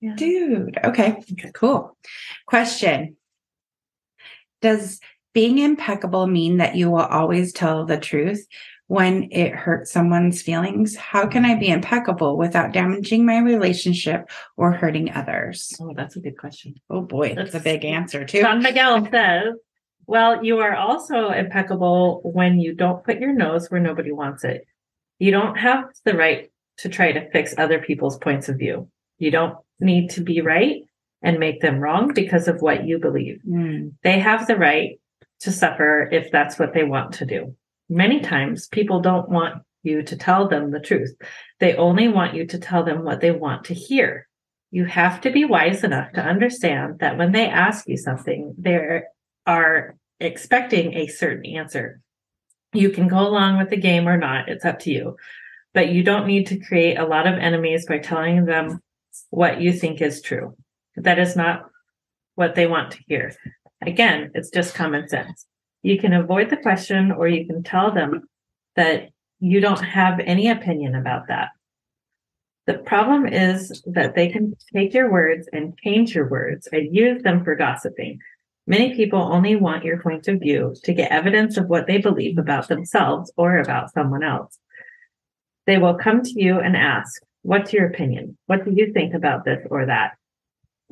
Yeah. 0.00 0.14
Dude. 0.14 0.78
Okay. 0.84 1.22
Cool. 1.54 1.96
Question. 2.46 3.16
Does 4.60 5.00
being 5.34 5.58
impeccable 5.58 6.26
mean 6.26 6.56
that 6.58 6.76
you 6.76 6.90
will 6.90 6.98
always 6.98 7.52
tell 7.52 7.84
the 7.84 7.98
truth 7.98 8.46
when 8.88 9.28
it 9.30 9.54
hurts 9.54 9.92
someone's 9.92 10.42
feelings? 10.42 10.96
How 10.96 11.26
can 11.26 11.44
I 11.44 11.54
be 11.54 11.68
impeccable 11.68 12.36
without 12.36 12.72
damaging 12.72 13.24
my 13.24 13.38
relationship 13.38 14.30
or 14.56 14.72
hurting 14.72 15.12
others? 15.12 15.72
Oh, 15.80 15.92
that's 15.94 16.16
a 16.16 16.20
good 16.20 16.38
question. 16.38 16.74
Oh 16.90 17.02
boy, 17.02 17.34
that's 17.34 17.54
a 17.54 17.60
big 17.60 17.84
answer 17.84 18.24
too. 18.24 18.40
Don 18.40 18.62
Miguel 18.62 19.06
says, 19.10 19.54
well, 20.06 20.42
you 20.42 20.58
are 20.58 20.74
also 20.74 21.30
impeccable 21.30 22.22
when 22.24 22.58
you 22.58 22.74
don't 22.74 23.04
put 23.04 23.20
your 23.20 23.34
nose 23.34 23.70
where 23.70 23.80
nobody 23.80 24.10
wants 24.10 24.42
it. 24.42 24.66
You 25.18 25.30
don't 25.30 25.56
have 25.56 25.84
the 26.04 26.14
right 26.14 26.50
to 26.78 26.88
try 26.88 27.12
to 27.12 27.30
fix 27.30 27.54
other 27.58 27.80
people's 27.80 28.16
points 28.18 28.48
of 28.48 28.56
view. 28.56 28.88
You 29.18 29.30
don't 29.30 29.58
need 29.80 30.10
to 30.10 30.20
be 30.20 30.40
right 30.40 30.82
and 31.22 31.38
make 31.38 31.60
them 31.60 31.80
wrong 31.80 32.12
because 32.14 32.48
of 32.48 32.62
what 32.62 32.86
you 32.86 32.98
believe. 32.98 33.40
Mm, 33.48 33.94
They 34.02 34.18
have 34.18 34.46
the 34.46 34.56
right 34.56 35.00
to 35.40 35.52
suffer 35.52 36.08
if 36.12 36.30
that's 36.30 36.58
what 36.58 36.74
they 36.74 36.84
want 36.84 37.14
to 37.14 37.26
do. 37.26 37.54
Many 37.88 38.20
times 38.20 38.68
people 38.68 39.00
don't 39.00 39.28
want 39.28 39.62
you 39.82 40.02
to 40.02 40.16
tell 40.16 40.48
them 40.48 40.70
the 40.70 40.80
truth. 40.80 41.14
They 41.60 41.74
only 41.74 42.08
want 42.08 42.34
you 42.34 42.46
to 42.46 42.58
tell 42.58 42.84
them 42.84 43.04
what 43.04 43.20
they 43.20 43.30
want 43.30 43.64
to 43.64 43.74
hear. 43.74 44.28
You 44.70 44.84
have 44.84 45.20
to 45.22 45.30
be 45.30 45.44
wise 45.44 45.82
enough 45.82 46.12
to 46.12 46.20
understand 46.20 46.98
that 46.98 47.16
when 47.16 47.32
they 47.32 47.46
ask 47.46 47.88
you 47.88 47.96
something, 47.96 48.54
they 48.58 49.02
are 49.46 49.96
expecting 50.20 50.94
a 50.94 51.06
certain 51.06 51.46
answer. 51.46 52.00
You 52.74 52.90
can 52.90 53.08
go 53.08 53.20
along 53.20 53.58
with 53.58 53.70
the 53.70 53.78
game 53.78 54.06
or 54.06 54.18
not, 54.18 54.48
it's 54.48 54.64
up 54.64 54.80
to 54.80 54.90
you. 54.90 55.16
But 55.72 55.88
you 55.90 56.02
don't 56.02 56.26
need 56.26 56.48
to 56.48 56.58
create 56.58 56.98
a 56.98 57.06
lot 57.06 57.26
of 57.26 57.38
enemies 57.38 57.86
by 57.86 57.98
telling 57.98 58.44
them 58.44 58.80
what 59.30 59.60
you 59.60 59.72
think 59.72 60.00
is 60.00 60.22
true. 60.22 60.56
That 60.96 61.18
is 61.18 61.36
not 61.36 61.62
what 62.34 62.54
they 62.54 62.66
want 62.66 62.92
to 62.92 62.98
hear. 63.06 63.34
Again, 63.82 64.30
it's 64.34 64.50
just 64.50 64.74
common 64.74 65.08
sense. 65.08 65.46
You 65.82 65.98
can 65.98 66.12
avoid 66.12 66.50
the 66.50 66.56
question 66.56 67.12
or 67.12 67.28
you 67.28 67.46
can 67.46 67.62
tell 67.62 67.92
them 67.92 68.28
that 68.76 69.10
you 69.40 69.60
don't 69.60 69.80
have 69.80 70.20
any 70.20 70.48
opinion 70.50 70.94
about 70.94 71.28
that. 71.28 71.48
The 72.66 72.74
problem 72.74 73.26
is 73.26 73.82
that 73.86 74.14
they 74.14 74.28
can 74.28 74.54
take 74.74 74.92
your 74.92 75.10
words 75.10 75.48
and 75.52 75.78
change 75.78 76.14
your 76.14 76.28
words 76.28 76.68
and 76.70 76.94
use 76.94 77.22
them 77.22 77.42
for 77.42 77.54
gossiping. 77.54 78.18
Many 78.66 78.94
people 78.94 79.20
only 79.20 79.56
want 79.56 79.84
your 79.84 80.02
point 80.02 80.28
of 80.28 80.40
view 80.40 80.74
to 80.84 80.92
get 80.92 81.10
evidence 81.10 81.56
of 81.56 81.68
what 81.68 81.86
they 81.86 81.96
believe 81.96 82.36
about 82.36 82.68
themselves 82.68 83.32
or 83.36 83.56
about 83.56 83.92
someone 83.94 84.22
else. 84.22 84.58
They 85.66 85.78
will 85.78 85.94
come 85.94 86.22
to 86.22 86.32
you 86.42 86.60
and 86.60 86.76
ask, 86.76 87.22
What's 87.42 87.72
your 87.72 87.86
opinion? 87.86 88.36
What 88.46 88.64
do 88.64 88.72
you 88.74 88.92
think 88.92 89.14
about 89.14 89.44
this 89.44 89.66
or 89.70 89.86
that? 89.86 90.12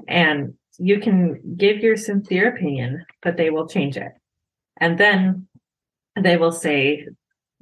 And 0.08 0.54
you 0.78 1.00
can 1.00 1.56
give 1.56 1.78
your 1.78 1.96
sincere 1.96 2.48
opinion, 2.48 3.04
but 3.22 3.36
they 3.36 3.50
will 3.50 3.66
change 3.66 3.96
it. 3.96 4.12
And 4.76 4.98
then 4.98 5.48
they 6.20 6.36
will 6.36 6.52
say 6.52 7.08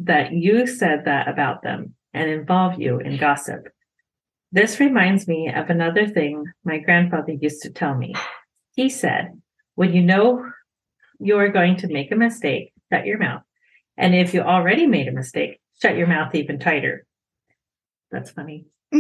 that 0.01 0.33
you 0.33 0.67
said 0.67 1.05
that 1.05 1.29
about 1.29 1.63
them 1.63 1.95
and 2.13 2.31
involve 2.31 2.81
you 2.81 2.99
in 2.99 3.17
gossip. 3.17 3.69
This 4.53 4.79
reminds 4.81 5.27
me 5.27 5.53
of 5.53 5.71
another 5.71 6.07
thing 6.07 6.45
my 6.65 6.79
grandfather 6.79 7.33
used 7.33 7.63
to 7.63 7.71
tell 7.71 7.95
me. 7.95 8.15
He 8.75 8.89
said, 8.89 9.41
when 9.75 9.93
you 9.93 10.03
know 10.03 10.49
you 11.19 11.39
are 11.39 11.49
going 11.49 11.77
to 11.79 11.89
make 11.89 12.13
a 12.13 12.17
mistake, 12.17 12.73
shut 12.93 13.07
your 13.07 13.19
mouth. 13.19 13.43
And 13.97 14.15
if 14.15 14.35
you 14.35 14.43
already 14.43 14.87
made 14.87 15.09
a 15.09 15.13
mistake, 15.13 15.61
shut 15.81 15.97
your 15.97 16.07
mouth 16.07 16.35
even 16.35 16.59
tighter. 16.59 17.07
That's 18.15 18.31
funny. 18.31 18.67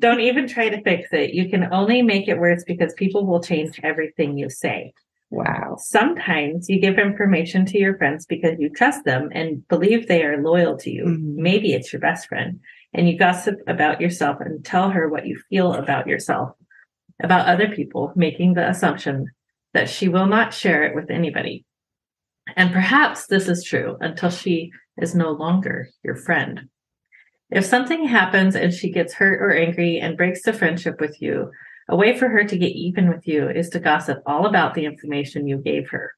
Don't 0.00 0.20
even 0.20 0.46
try 0.46 0.68
to 0.68 0.82
fix 0.82 1.08
it. 1.12 1.32
You 1.32 1.48
can 1.48 1.72
only 1.72 2.02
make 2.02 2.28
it 2.28 2.38
worse 2.38 2.62
because 2.66 2.92
people 2.94 3.24
will 3.26 3.42
change 3.42 3.80
everything 3.82 4.36
you 4.36 4.50
say. 4.50 4.92
wow. 5.30 5.76
Sometimes 5.78 6.68
you 6.68 6.80
give 6.80 6.98
information 6.98 7.64
to 7.66 7.78
your 7.78 7.96
friends 7.96 8.26
because 8.26 8.58
you 8.58 8.68
trust 8.68 9.04
them 9.04 9.30
and 9.32 9.66
believe 9.68 10.08
they 10.08 10.24
are 10.24 10.42
loyal 10.42 10.76
to 10.78 10.90
you. 10.90 11.04
Mhm. 11.04 11.36
Maybe 11.36 11.72
it's 11.72 11.92
your 11.92 12.00
best 12.00 12.26
friend 12.28 12.58
and 12.92 13.08
you 13.08 13.16
gossip 13.16 13.54
about 13.68 14.00
yourself 14.00 14.40
and 14.40 14.64
tell 14.64 14.90
her 14.90 15.08
what 15.08 15.26
you 15.26 15.38
feel 15.48 15.72
about 15.72 16.08
yourself, 16.08 16.50
about 17.22 17.46
other 17.46 17.68
people, 17.68 18.12
making 18.16 18.54
the 18.54 18.68
assumption 18.68 19.26
that 19.72 19.88
she 19.88 20.08
will 20.08 20.26
not 20.26 20.52
share 20.52 20.82
it 20.82 20.94
with 20.96 21.10
anybody. 21.10 21.64
And 22.56 22.72
perhaps 22.72 23.26
this 23.28 23.46
is 23.48 23.62
true 23.64 23.96
until 24.00 24.30
she 24.30 24.72
is 24.98 25.14
no 25.14 25.30
longer 25.30 25.88
your 26.02 26.16
friend. 26.16 26.68
If 27.50 27.64
something 27.64 28.06
happens 28.06 28.54
and 28.54 28.72
she 28.72 28.90
gets 28.90 29.14
hurt 29.14 29.42
or 29.42 29.50
angry 29.52 29.98
and 29.98 30.16
breaks 30.16 30.42
the 30.42 30.52
friendship 30.52 31.00
with 31.00 31.20
you, 31.20 31.50
a 31.88 31.96
way 31.96 32.16
for 32.16 32.28
her 32.28 32.44
to 32.44 32.58
get 32.58 32.72
even 32.72 33.08
with 33.08 33.26
you 33.26 33.48
is 33.48 33.68
to 33.70 33.80
gossip 33.80 34.22
all 34.24 34.46
about 34.46 34.74
the 34.74 34.84
information 34.84 35.48
you 35.48 35.58
gave 35.58 35.90
her. 35.90 36.12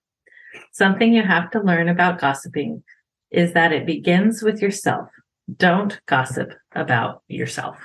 Something 0.73 1.15
you 1.15 1.23
have 1.23 1.51
to 1.53 1.63
learn 1.63 1.89
about 1.89 2.21
gossiping 2.21 2.83
is 3.31 3.55
that 3.55 3.73
it 3.73 3.87
begins 3.87 4.43
with 4.43 4.61
yourself. 4.61 5.09
Don't 5.57 5.99
gossip 6.07 6.53
about 6.73 7.23
yourself. 7.29 7.79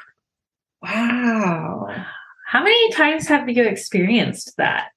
Wow. 0.81 2.05
How 2.45 2.63
many 2.63 2.91
times 2.91 3.27
have 3.27 3.49
you 3.49 3.63
experienced 3.63 4.57
that 4.57 4.89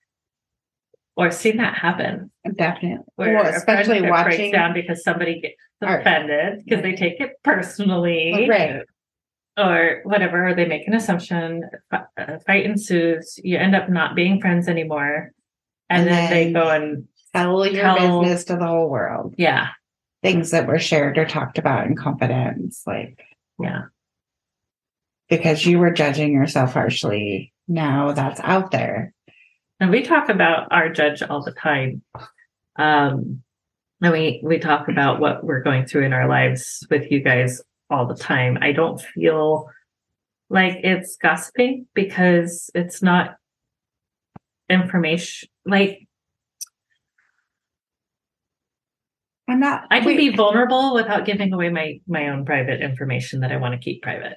or 1.16 1.30
seen 1.30 1.56
that 1.58 1.74
happen? 1.76 2.30
Definitely. 2.56 3.04
Where 3.16 3.34
Well, 3.34 3.46
especially 3.46 4.00
friendship 4.00 4.10
breaks 4.24 4.38
watching. 4.38 4.52
down 4.52 4.74
because 4.74 5.02
somebody 5.04 5.40
gets 5.40 5.54
offended 5.82 6.62
because 6.64 6.82
they 6.82 6.94
take 6.94 7.20
it 7.20 7.32
personally, 7.42 8.46
Right. 8.48 8.82
or 9.58 10.00
whatever. 10.04 10.48
Or 10.48 10.54
they 10.54 10.66
make 10.66 10.86
an 10.86 10.94
assumption. 10.94 11.62
A 12.16 12.38
fight 12.46 12.64
ensues. 12.64 13.38
You 13.42 13.58
end 13.58 13.74
up 13.74 13.88
not 13.88 14.14
being 14.14 14.40
friends 14.40 14.68
anymore, 14.68 15.32
and, 15.88 16.02
And 16.02 16.08
then, 16.10 16.30
they 16.30 16.52
go 16.52 16.68
and 16.68 17.06
Tell 17.34 17.64
your 17.66 17.82
Tell- 17.82 18.20
business 18.22 18.44
to 18.46 18.56
the 18.56 18.66
whole 18.66 18.90
world. 18.90 19.34
yeah, 19.38 19.68
Things 20.22 20.50
that 20.50 20.66
were 20.66 20.78
shared 20.80 21.16
or 21.16 21.24
talked 21.24 21.58
about 21.58 21.86
in 21.86 21.94
confidence, 21.96 22.82
like 22.86 23.22
yeah, 23.62 23.82
because 25.28 25.64
you 25.64 25.78
were 25.78 25.92
judging 25.92 26.32
yourself 26.32 26.72
harshly. 26.72 27.52
Now 27.68 28.12
that's 28.12 28.40
out 28.40 28.70
there. 28.72 29.14
And 29.80 29.90
we 29.90 30.02
talk 30.02 30.28
about 30.28 30.68
our 30.70 30.90
judge 30.90 31.22
all 31.22 31.42
the 31.42 31.52
time. 31.52 32.02
Um, 32.76 33.42
and 34.02 34.12
we 34.12 34.40
we 34.44 34.58
talk 34.58 34.88
about 34.88 35.20
what 35.20 35.44
we're 35.44 35.62
going 35.62 35.86
through 35.86 36.04
in 36.04 36.12
our 36.12 36.28
lives 36.28 36.86
with 36.90 37.10
you 37.10 37.20
guys 37.20 37.60
all 37.90 38.06
the 38.06 38.14
time. 38.14 38.58
I 38.60 38.72
don't 38.72 39.00
feel 39.00 39.68
like 40.48 40.78
it's 40.82 41.16
gossiping 41.16 41.86
because 41.94 42.70
it's 42.74 43.02
not 43.02 43.36
information. 44.68 45.48
Like 45.66 46.06
I'm 49.48 49.60
not. 49.60 49.86
I 49.90 49.98
can 49.98 50.08
we- 50.08 50.30
be 50.30 50.36
vulnerable 50.36 50.94
without 50.94 51.24
giving 51.24 51.52
away 51.52 51.70
my 51.70 52.00
my 52.06 52.28
own 52.28 52.44
private 52.44 52.80
information 52.80 53.40
that 53.40 53.52
I 53.52 53.56
want 53.56 53.72
to 53.74 53.78
keep 53.78 54.02
private. 54.02 54.36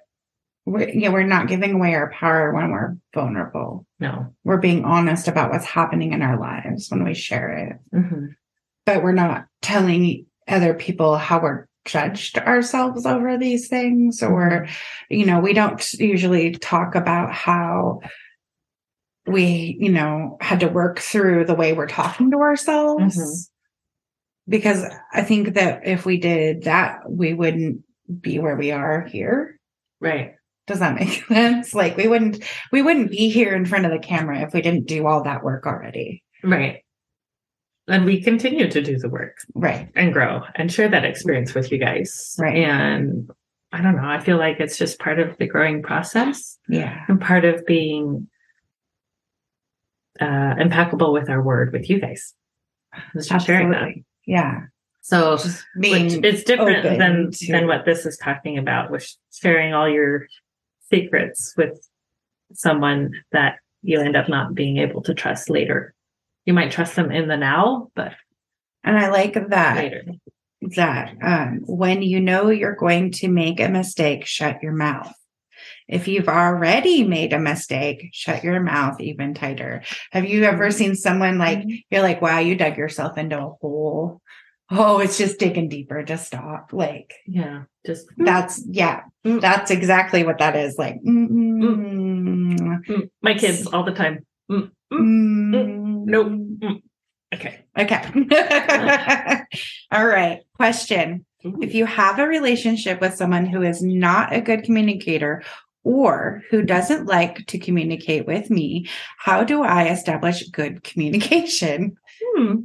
We're, 0.65 0.89
yeah, 0.89 1.09
we're 1.09 1.23
not 1.23 1.47
giving 1.49 1.73
away 1.73 1.93
our 1.93 2.09
power 2.11 2.53
when 2.53 2.71
we're 2.71 2.95
vulnerable. 3.13 3.85
No. 3.99 4.33
We're 4.45 4.57
being 4.57 4.85
honest 4.85 5.27
about 5.27 5.51
what's 5.51 5.65
happening 5.65 6.13
in 6.13 6.21
our 6.21 6.39
lives 6.39 6.89
when 6.89 7.03
we 7.03 7.13
share 7.13 7.49
it, 7.51 7.97
hmm 7.97 8.25
but 8.85 9.01
we're 9.01 9.13
not 9.13 9.45
telling 9.61 10.25
other 10.45 10.73
people 10.73 11.15
how 11.17 11.41
we're 11.41 11.67
judged 11.85 12.37
ourselves 12.37 13.05
over 13.05 13.37
these 13.37 13.69
things 13.69 14.21
or 14.21 14.67
you 15.09 15.25
know 15.25 15.39
we 15.39 15.53
don't 15.53 15.93
usually 15.93 16.51
talk 16.51 16.93
about 16.95 17.31
how 17.33 18.01
we 19.25 19.77
you 19.79 19.89
know 19.89 20.37
had 20.41 20.59
to 20.59 20.67
work 20.67 20.99
through 20.99 21.45
the 21.45 21.55
way 21.55 21.71
we're 21.73 21.87
talking 21.87 22.29
to 22.31 22.37
ourselves 22.37 23.15
Mhm. 23.17 23.49
because 24.49 24.83
i 25.13 25.21
think 25.21 25.53
that 25.53 25.87
if 25.87 26.05
we 26.05 26.17
did 26.17 26.63
that 26.63 27.09
we 27.09 27.33
wouldn't 27.33 27.81
be 28.21 28.39
where 28.39 28.55
we 28.57 28.71
are 28.71 29.01
here 29.05 29.59
Right. 30.01 30.35
Does 30.67 30.79
that 30.79 30.95
make 30.95 31.23
sense 31.27 31.73
like 31.73 31.97
we 31.97 32.07
wouldn't 32.07 32.43
we 32.71 32.81
wouldn't 32.81 33.11
be 33.11 33.29
here 33.29 33.53
in 33.55 33.65
front 33.65 33.85
of 33.85 33.91
the 33.91 33.99
camera 33.99 34.39
if 34.41 34.53
we 34.53 34.61
didn't 34.61 34.85
do 34.87 35.07
all 35.07 35.23
that 35.23 35.43
work 35.43 35.65
already 35.65 36.23
Right. 36.43 36.83
And 37.87 38.05
we 38.05 38.21
continue 38.21 38.69
to 38.69 38.81
do 38.81 38.97
the 38.97 39.09
work 39.09 39.37
right 39.55 39.89
and 39.95 40.11
grow 40.13 40.41
and 40.55 40.71
share 40.71 40.87
that 40.89 41.03
experience 41.05 41.53
with 41.53 41.71
you 41.71 41.77
guys. 41.77 42.35
Right. 42.39 42.57
And 42.57 43.29
I 43.71 43.81
don't 43.81 43.95
know. 43.95 44.05
I 44.07 44.19
feel 44.19 44.37
like 44.37 44.59
it's 44.59 44.77
just 44.77 44.99
part 44.99 45.19
of 45.19 45.37
the 45.37 45.47
growing 45.47 45.81
process 45.81 46.57
yeah 46.69 47.03
and 47.07 47.19
part 47.19 47.43
of 47.45 47.65
being 47.65 48.27
uh, 50.21 50.55
impeccable 50.59 51.11
with 51.11 51.29
our 51.29 51.41
word 51.41 51.73
with 51.73 51.89
you 51.89 51.99
guys. 51.99 52.33
It's 53.15 53.27
just 53.27 53.47
sharing 53.47 53.71
that. 53.71 53.77
Absolutely. 53.77 54.05
yeah 54.27 54.61
So 55.01 55.37
it's 55.75 56.43
different 56.43 56.83
than 56.83 57.31
to- 57.31 57.51
than 57.51 57.67
what 57.67 57.85
this 57.85 58.05
is 58.05 58.17
talking 58.17 58.57
about, 58.57 58.91
which 58.91 59.15
sharing 59.33 59.73
all 59.73 59.89
your 59.89 60.27
secrets 60.93 61.53
with 61.57 61.87
someone 62.53 63.11
that 63.31 63.57
you 63.81 63.99
end 63.99 64.15
up 64.15 64.29
not 64.29 64.53
being 64.53 64.77
able 64.77 65.01
to 65.03 65.13
trust 65.13 65.49
later. 65.49 65.93
You 66.45 66.53
might 66.53 66.71
trust 66.71 66.95
them 66.95 67.11
in 67.11 67.27
the 67.27 67.37
now, 67.37 67.89
but 67.95 68.13
and 68.83 68.97
i 68.97 69.09
like 69.09 69.33
that 69.49 69.77
later. 69.77 70.03
that 70.75 71.15
um, 71.21 71.61
when 71.65 72.01
you 72.01 72.19
know 72.19 72.49
you're 72.49 72.75
going 72.75 73.11
to 73.11 73.27
make 73.27 73.59
a 73.59 73.69
mistake, 73.69 74.25
shut 74.25 74.61
your 74.61 74.73
mouth. 74.73 75.13
If 75.87 76.07
you've 76.07 76.29
already 76.29 77.03
made 77.03 77.33
a 77.33 77.39
mistake, 77.39 78.09
shut 78.13 78.43
your 78.43 78.59
mouth 78.59 78.99
even 78.99 79.33
tighter. 79.33 79.83
Have 80.11 80.25
you 80.25 80.43
ever 80.43 80.71
seen 80.71 80.95
someone 80.95 81.37
like, 81.37 81.65
you're 81.89 82.01
like, 82.01 82.21
wow, 82.21 82.39
you 82.39 82.55
dug 82.55 82.77
yourself 82.77 83.17
into 83.17 83.37
a 83.37 83.49
hole? 83.61 84.21
Oh, 84.75 84.99
it's 84.99 85.17
just 85.17 85.39
digging 85.39 85.69
deeper. 85.69 86.03
Just 86.03 86.27
stop. 86.27 86.73
Like, 86.73 87.13
Yeah, 87.27 87.63
just 87.85 88.07
that's, 88.17 88.61
yeah, 88.69 89.01
Mm. 89.25 89.39
that's 89.39 89.71
exactly 89.71 90.23
what 90.23 90.39
that 90.39 90.55
is. 90.55 90.75
Like, 90.77 90.95
mm, 91.01 91.27
mm, 91.29 93.09
my 93.21 93.33
kids 93.35 93.67
all 93.67 93.83
the 93.83 93.93
time. 93.93 94.25
Mm, 94.51 94.71
mm, 94.91 94.99
mm, 94.99 96.05
nope. 96.05 96.27
mm. 96.27 96.81
Okay. 97.33 97.61
Okay. 97.77 98.01
All 99.91 100.05
right. 100.05 100.41
Question. 100.55 101.25
If 101.41 101.73
you 101.73 101.85
have 101.85 102.19
a 102.19 102.27
relationship 102.27 103.01
with 103.01 103.15
someone 103.15 103.45
who 103.47 103.63
is 103.63 103.81
not 103.81 104.33
a 104.33 104.39
good 104.41 104.63
communicator 104.63 105.41
or 105.83 106.43
who 106.49 106.61
doesn't 106.61 107.07
like 107.07 107.45
to 107.47 107.57
communicate 107.57 108.27
with 108.27 108.49
me, 108.49 108.87
how 109.17 109.43
do 109.43 109.63
I 109.63 109.89
establish 109.89 110.47
good 110.49 110.83
communication? 110.83 111.95
Hmm. 112.35 112.55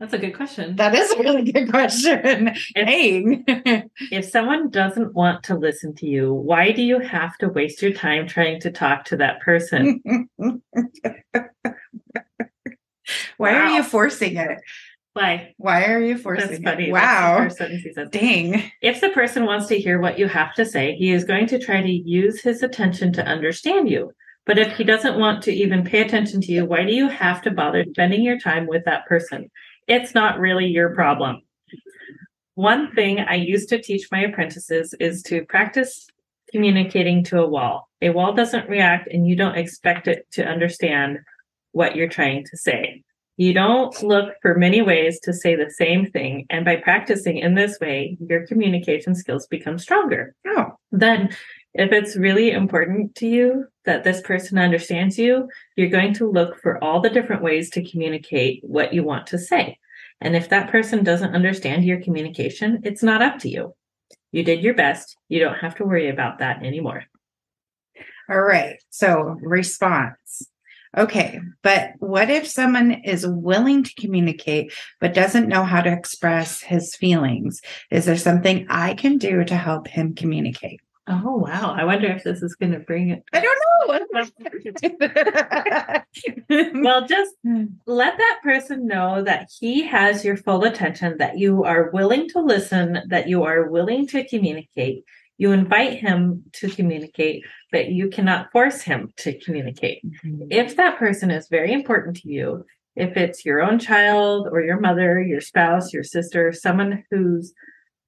That's 0.00 0.12
a 0.12 0.18
good 0.18 0.34
question. 0.34 0.76
That 0.76 0.94
is 0.94 1.10
a 1.12 1.18
really 1.18 1.50
good 1.50 1.70
question. 1.70 2.50
Dang. 2.74 3.44
If 4.10 4.24
someone 4.24 4.70
doesn't 4.70 5.14
want 5.14 5.44
to 5.44 5.54
listen 5.56 5.94
to 5.96 6.06
you, 6.06 6.34
why 6.34 6.72
do 6.72 6.82
you 6.82 6.98
have 6.98 7.38
to 7.38 7.48
waste 7.48 7.80
your 7.80 7.92
time 7.92 8.26
trying 8.26 8.60
to 8.60 8.70
talk 8.72 9.04
to 9.06 9.16
that 9.18 9.40
person? 9.40 10.00
Why 13.36 13.52
are 13.54 13.68
you 13.70 13.82
forcing 13.82 14.36
it? 14.36 14.58
Why? 15.12 15.54
Why 15.58 15.84
are 15.86 16.00
you 16.00 16.14
That's 16.14 16.22
forcing 16.22 16.62
funny. 16.62 16.88
it? 16.88 16.92
That's 16.94 17.22
Wow. 17.22 17.38
first 17.44 17.58
sentence 17.58 17.82
he 17.82 17.92
says. 17.92 18.08
Dang. 18.10 18.70
If 18.80 19.00
the 19.00 19.10
person 19.10 19.44
wants 19.44 19.66
to 19.66 19.78
hear 19.78 20.00
what 20.00 20.18
you 20.18 20.26
have 20.26 20.54
to 20.54 20.64
say, 20.64 20.94
he 20.94 21.12
is 21.12 21.24
going 21.24 21.46
to 21.48 21.58
try 21.58 21.82
to 21.82 21.90
use 21.92 22.40
his 22.40 22.62
attention 22.62 23.12
to 23.12 23.24
understand 23.26 23.90
you. 23.90 24.12
But 24.46 24.58
if 24.58 24.72
he 24.76 24.84
doesn't 24.84 25.18
want 25.18 25.42
to 25.44 25.52
even 25.52 25.84
pay 25.84 26.00
attention 26.02 26.40
to 26.42 26.52
you, 26.52 26.64
why 26.64 26.84
do 26.84 26.92
you 26.94 27.08
have 27.08 27.42
to 27.42 27.50
bother 27.50 27.84
spending 27.90 28.22
your 28.22 28.38
time 28.38 28.66
with 28.66 28.84
that 28.86 29.06
person? 29.06 29.50
It's 29.86 30.14
not 30.14 30.38
really 30.38 30.66
your 30.66 30.94
problem. 30.94 31.42
One 32.54 32.92
thing 32.94 33.20
I 33.20 33.34
used 33.34 33.68
to 33.70 33.82
teach 33.82 34.08
my 34.12 34.20
apprentices 34.20 34.94
is 35.00 35.22
to 35.24 35.44
practice 35.46 36.06
communicating 36.52 37.24
to 37.24 37.40
a 37.40 37.48
wall. 37.48 37.88
A 38.00 38.10
wall 38.10 38.32
doesn't 38.32 38.68
react, 38.68 39.08
and 39.08 39.26
you 39.26 39.34
don't 39.34 39.56
expect 39.56 40.06
it 40.06 40.26
to 40.32 40.44
understand 40.44 41.18
what 41.72 41.96
you're 41.96 42.08
trying 42.08 42.44
to 42.44 42.56
say. 42.56 43.02
You 43.36 43.52
don't 43.52 44.00
look 44.02 44.34
for 44.40 44.54
many 44.54 44.80
ways 44.80 45.18
to 45.20 45.32
say 45.32 45.56
the 45.56 45.70
same 45.70 46.06
thing. 46.06 46.46
And 46.50 46.64
by 46.64 46.76
practicing 46.76 47.38
in 47.38 47.56
this 47.56 47.80
way, 47.80 48.16
your 48.20 48.46
communication 48.46 49.16
skills 49.16 49.48
become 49.48 49.78
stronger. 49.78 50.36
Oh, 50.46 50.76
Then, 50.92 51.30
if 51.74 51.90
it's 51.90 52.16
really 52.16 52.52
important 52.52 53.16
to 53.16 53.26
you 53.26 53.66
that 53.84 54.04
this 54.04 54.20
person 54.20 54.58
understands 54.58 55.18
you, 55.18 55.48
you're 55.76 55.88
going 55.88 56.14
to 56.14 56.30
look 56.30 56.60
for 56.60 56.82
all 56.82 57.00
the 57.00 57.10
different 57.10 57.42
ways 57.42 57.68
to 57.70 57.84
communicate 57.84 58.62
what 58.62 58.94
you 58.94 59.02
want 59.02 59.26
to 59.28 59.38
say. 59.38 59.78
And 60.20 60.36
if 60.36 60.48
that 60.48 60.70
person 60.70 61.02
doesn't 61.02 61.34
understand 61.34 61.84
your 61.84 62.00
communication, 62.00 62.80
it's 62.84 63.02
not 63.02 63.22
up 63.22 63.38
to 63.40 63.48
you. 63.48 63.74
You 64.30 64.44
did 64.44 64.62
your 64.62 64.74
best. 64.74 65.16
You 65.28 65.40
don't 65.40 65.58
have 65.58 65.74
to 65.76 65.84
worry 65.84 66.08
about 66.08 66.38
that 66.38 66.62
anymore. 66.62 67.04
All 68.30 68.40
right. 68.40 68.76
So, 68.90 69.36
response. 69.40 70.48
Okay. 70.96 71.40
But 71.62 71.90
what 71.98 72.30
if 72.30 72.46
someone 72.46 72.92
is 72.92 73.26
willing 73.26 73.82
to 73.82 73.94
communicate, 73.96 74.72
but 75.00 75.12
doesn't 75.12 75.48
know 75.48 75.64
how 75.64 75.82
to 75.82 75.92
express 75.92 76.60
his 76.60 76.94
feelings? 76.94 77.60
Is 77.90 78.06
there 78.06 78.16
something 78.16 78.66
I 78.70 78.94
can 78.94 79.18
do 79.18 79.44
to 79.44 79.56
help 79.56 79.88
him 79.88 80.14
communicate? 80.14 80.80
Oh, 81.06 81.36
wow. 81.36 81.74
I 81.76 81.84
wonder 81.84 82.06
if 82.08 82.24
this 82.24 82.42
is 82.42 82.54
going 82.54 82.72
to 82.72 82.78
bring 82.78 83.10
it. 83.10 83.22
I 83.32 83.40
don't 83.40 83.58
know. 83.58 83.64
Well, 86.82 87.06
just 87.06 87.34
let 87.86 88.16
that 88.16 88.40
person 88.42 88.86
know 88.86 89.22
that 89.22 89.48
he 89.58 89.82
has 89.86 90.24
your 90.24 90.36
full 90.36 90.64
attention, 90.64 91.18
that 91.18 91.38
you 91.38 91.64
are 91.64 91.90
willing 91.90 92.28
to 92.30 92.40
listen, 92.40 93.00
that 93.08 93.28
you 93.28 93.42
are 93.42 93.68
willing 93.68 94.06
to 94.08 94.26
communicate. 94.26 95.04
You 95.36 95.52
invite 95.52 95.98
him 95.98 96.44
to 96.54 96.70
communicate, 96.70 97.44
but 97.72 97.88
you 97.88 98.08
cannot 98.08 98.52
force 98.52 98.82
him 98.82 99.12
to 99.18 99.38
communicate. 99.40 100.00
Mm-hmm. 100.06 100.44
If 100.50 100.76
that 100.76 100.98
person 100.98 101.30
is 101.30 101.48
very 101.48 101.72
important 101.72 102.16
to 102.18 102.28
you, 102.28 102.64
if 102.96 103.16
it's 103.16 103.44
your 103.44 103.60
own 103.60 103.78
child 103.78 104.48
or 104.50 104.62
your 104.62 104.78
mother, 104.78 105.20
your 105.20 105.40
spouse, 105.40 105.92
your 105.92 106.04
sister, 106.04 106.52
someone 106.52 107.04
whose 107.10 107.52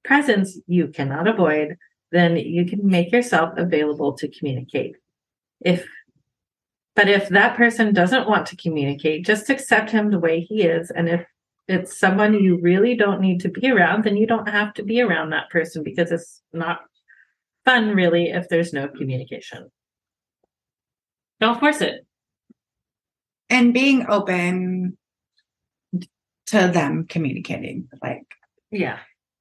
presence 0.05 0.57
you 0.67 0.87
cannot 0.87 1.27
avoid, 1.27 1.75
then 2.11 2.37
you 2.37 2.65
can 2.65 2.87
make 2.87 3.11
yourself 3.11 3.57
available 3.57 4.13
to 4.13 4.27
communicate. 4.27 4.95
If 5.61 5.85
but 6.95 7.07
if 7.09 7.29
that 7.29 7.55
person 7.55 7.93
doesn't 7.93 8.27
want 8.27 8.47
to 8.47 8.55
communicate, 8.55 9.25
just 9.25 9.49
accept 9.51 9.91
him 9.91 10.09
the 10.09 10.19
way 10.19 10.39
he 10.41 10.63
is. 10.63 10.89
And 10.89 11.07
if 11.07 11.25
it's 11.67 11.99
someone 11.99 12.33
you 12.33 12.57
really 12.59 12.95
don't 12.95 13.21
need 13.21 13.41
to 13.41 13.49
be 13.49 13.69
around, 13.69 14.03
then 14.03 14.17
you 14.17 14.25
don't 14.25 14.49
have 14.49 14.73
to 14.75 14.83
be 14.83 15.01
around 15.01 15.29
that 15.29 15.49
person 15.51 15.83
because 15.83 16.11
it's 16.11 16.41
not 16.53 16.79
fun, 17.65 17.89
really, 17.89 18.29
if 18.31 18.49
there's 18.49 18.73
no 18.73 18.87
communication. 18.87 19.69
Don't 21.39 21.59
force 21.59 21.81
it. 21.81 22.03
and 23.49 23.73
being 23.73 24.05
open 24.09 24.97
to 26.47 26.67
them 26.67 27.05
communicating 27.07 27.87
like 28.01 28.25
Yeah. 28.71 28.99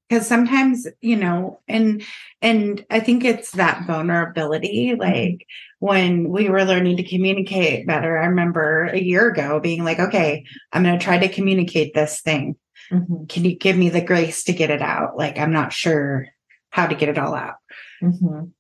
Because 0.09 0.27
sometimes 0.27 0.87
you 1.01 1.17
know 1.17 1.61
and 1.69 2.03
and 2.43 2.85
i 2.91 3.01
think 3.01 3.25
it's 3.25 3.53
that 3.53 3.87
vulnerability 3.87 4.95
like 4.99 5.47
when 5.79 6.29
we 6.29 6.49
were 6.49 6.65
learning 6.65 6.97
to 6.97 7.03
communicate 7.09 7.87
better 7.87 8.19
i 8.19 8.27
remember 8.27 8.85
a 8.87 9.01
year 9.01 9.29
ago 9.29 9.61
being 9.61 9.85
like 9.85 9.99
okay 9.99 10.45
i'm 10.73 10.83
going 10.83 10.99
to 10.99 11.05
try 11.05 11.19
to 11.19 11.29
communicate 11.29 11.95
this 11.95 12.21
thing 12.21 12.57
Mhm. 12.93 13.29
can 13.29 13.45
you 13.45 13.57
give 13.57 13.77
me 13.77 13.89
the 13.89 14.01
grace 14.01 14.45
to 14.45 14.53
get 14.53 14.71
it 14.71 14.81
out 14.83 15.17
like 15.17 15.39
i'm 15.39 15.53
not 15.53 15.73
sure 15.73 16.27
how 16.71 16.87
to 16.87 16.95
get 16.95 17.09
it 17.09 17.19
all 17.19 17.35
out 17.35 17.57
Mhm. 18.01 18.53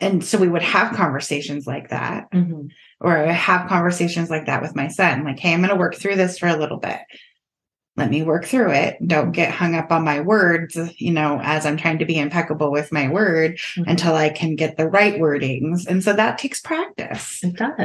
and 0.00 0.24
so 0.24 0.38
we 0.38 0.48
would 0.48 0.62
have 0.62 0.96
conversations 0.96 1.66
like 1.66 1.90
that 1.90 2.30
Mhm. 2.32 2.68
or 3.00 3.14
I 3.18 3.32
have 3.32 3.68
conversations 3.68 4.30
like 4.30 4.46
that 4.46 4.62
with 4.62 4.74
my 4.74 4.88
son 4.88 5.24
like 5.24 5.38
hey 5.38 5.52
i'm 5.52 5.60
going 5.60 5.68
to 5.68 5.76
work 5.76 5.96
through 5.96 6.16
this 6.16 6.38
for 6.38 6.46
a 6.48 6.56
little 6.56 6.78
bit 6.78 7.00
let 7.96 8.10
me 8.10 8.22
work 8.24 8.44
through 8.44 8.72
it. 8.72 8.96
Don't 9.06 9.30
get 9.30 9.52
hung 9.52 9.74
up 9.76 9.92
on 9.92 10.02
my 10.04 10.20
words 10.20 10.76
you 10.98 11.12
know 11.12 11.40
as 11.42 11.64
i'm 11.64 11.76
trying 11.76 11.98
to 11.98 12.04
be 12.04 12.18
impeccable 12.18 12.72
with 12.72 12.90
my 12.90 13.08
word 13.08 13.56
Mhm. 13.76 13.84
until 13.88 14.14
i 14.14 14.28
can 14.30 14.56
get 14.56 14.76
the 14.76 14.88
right 14.88 15.14
wordings. 15.20 15.86
And 15.86 16.02
so 16.02 16.12
that 16.12 16.38
takes 16.38 16.60
practice. 16.60 17.42
It 17.44 17.54
does. 17.56 17.78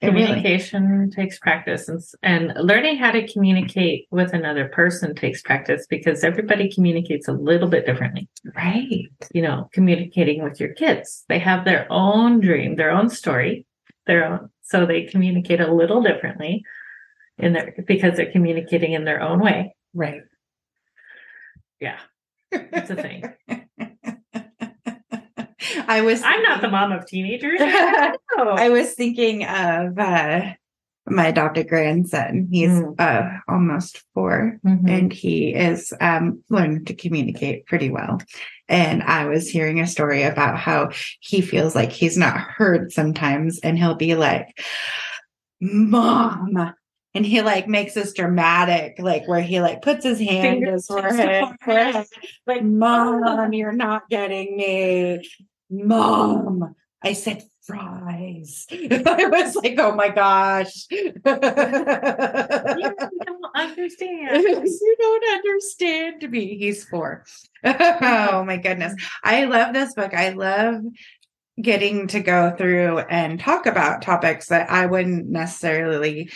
It 0.00 0.08
really- 0.12 0.26
Communication 0.26 1.10
takes 1.10 1.38
practice, 1.38 1.88
and, 1.88 2.00
and 2.22 2.52
learning 2.66 2.96
how 2.98 3.10
to 3.10 3.26
communicate 3.26 4.06
with 4.10 4.32
another 4.32 4.68
person 4.68 5.14
takes 5.14 5.42
practice 5.42 5.86
because 5.88 6.22
everybody 6.22 6.70
communicates 6.72 7.26
a 7.28 7.32
little 7.32 7.68
bit 7.68 7.86
differently. 7.86 8.28
right. 8.56 9.06
You 9.32 9.42
know, 9.42 9.68
communicating 9.72 10.42
with 10.42 10.60
your 10.60 10.70
kids, 10.74 11.24
they 11.28 11.38
have 11.38 11.64
their 11.64 11.86
own 11.90 12.40
dream, 12.40 12.76
their 12.76 12.90
own 12.90 13.08
story, 13.10 13.64
their 14.06 14.24
own, 14.24 14.50
so 14.62 14.86
they 14.86 15.02
communicate 15.04 15.60
a 15.60 15.72
little 15.72 16.02
differently 16.02 16.62
in 17.38 17.52
their 17.52 17.74
because 17.86 18.16
they're 18.16 18.32
communicating 18.32 18.92
in 18.92 19.04
their 19.04 19.20
own 19.22 19.40
way. 19.40 19.74
right 19.94 20.22
Yeah, 21.80 21.98
it's 22.52 22.90
a 22.90 22.96
thing. 22.96 23.24
i 25.88 26.00
was 26.00 26.22
I'm 26.22 26.42
not 26.42 26.60
the 26.62 26.68
mom 26.68 26.92
of 26.92 27.06
teenagers. 27.06 27.58
I 27.60 28.14
I 28.38 28.68
was 28.70 28.92
thinking 28.94 29.44
of 29.44 29.98
uh, 29.98 30.52
my 31.08 31.26
adopted 31.28 31.68
grandson. 31.68 32.48
He's 32.50 32.70
Mm. 32.70 32.94
uh, 32.98 33.38
almost 33.48 34.02
4 34.14 34.58
Mhm. 34.64 34.90
and 34.90 35.12
he 35.12 35.54
is 35.54 35.92
um, 36.00 36.42
learning 36.50 36.84
to 36.86 36.94
communicate 36.94 37.66
pretty 37.66 37.90
well. 37.90 38.20
And 38.68 39.02
I 39.02 39.26
was 39.26 39.48
hearing 39.48 39.80
a 39.80 39.86
story 39.86 40.22
about 40.24 40.58
how 40.58 40.90
he 41.20 41.40
feels 41.40 41.74
like 41.76 41.92
he's 41.92 42.16
not 42.18 42.36
heard 42.38 42.90
sometimes, 42.92 43.60
and 43.60 43.78
he'll 43.78 43.94
be 43.94 44.14
like, 44.16 44.48
"Mom." 45.60 46.74
And 47.16 47.24
he 47.24 47.40
like 47.42 47.66
makes 47.66 47.94
this 47.94 48.12
dramatic, 48.12 48.96
like 48.98 49.26
where 49.26 49.40
he 49.40 49.60
like 49.60 49.82
puts 49.82 50.04
his 50.04 50.20
hand 50.20 50.60
Fingertips 50.60 50.86
forehead, 50.86 52.06
like 52.46 52.62
Mom, 52.62 53.22
oh. 53.24 53.50
you're 53.50 53.72
not 53.72 54.08
getting 54.10 54.56
me. 54.56 55.28
Mom, 55.70 56.76
I 57.02 57.14
said 57.14 57.42
fries. 57.66 58.66
I 58.70 59.26
was 59.30 59.56
like, 59.56 59.78
oh 59.78 59.94
my 59.94 60.08
gosh. 60.08 60.86
you 60.90 61.12
don't 61.24 61.44
understand. 63.54 64.42
you 64.44 64.96
don't 64.98 65.38
understand 65.38 66.30
me. 66.30 66.56
He's 66.56 66.84
four. 66.84 67.24
oh 67.64 68.44
my 68.46 68.56
goodness. 68.58 68.94
I 69.24 69.44
love 69.44 69.72
this 69.74 69.94
book. 69.94 70.14
I 70.14 70.30
love 70.30 70.82
getting 71.60 72.06
to 72.08 72.20
go 72.20 72.54
through 72.56 72.98
and 72.98 73.40
talk 73.40 73.66
about 73.66 74.02
topics 74.02 74.48
that 74.48 74.70
I 74.70 74.86
wouldn't 74.86 75.28
necessarily 75.28 76.30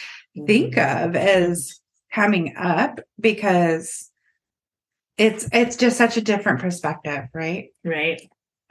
think 0.47 0.77
of 0.77 1.17
as 1.17 1.81
coming 2.13 2.55
up 2.57 3.01
because 3.19 4.11
it's 5.17 5.49
it's 5.53 5.77
just 5.77 5.97
such 5.99 6.17
a 6.17 6.21
different 6.23 6.61
perspective, 6.61 7.25
right? 7.35 7.69
Right. 7.85 8.21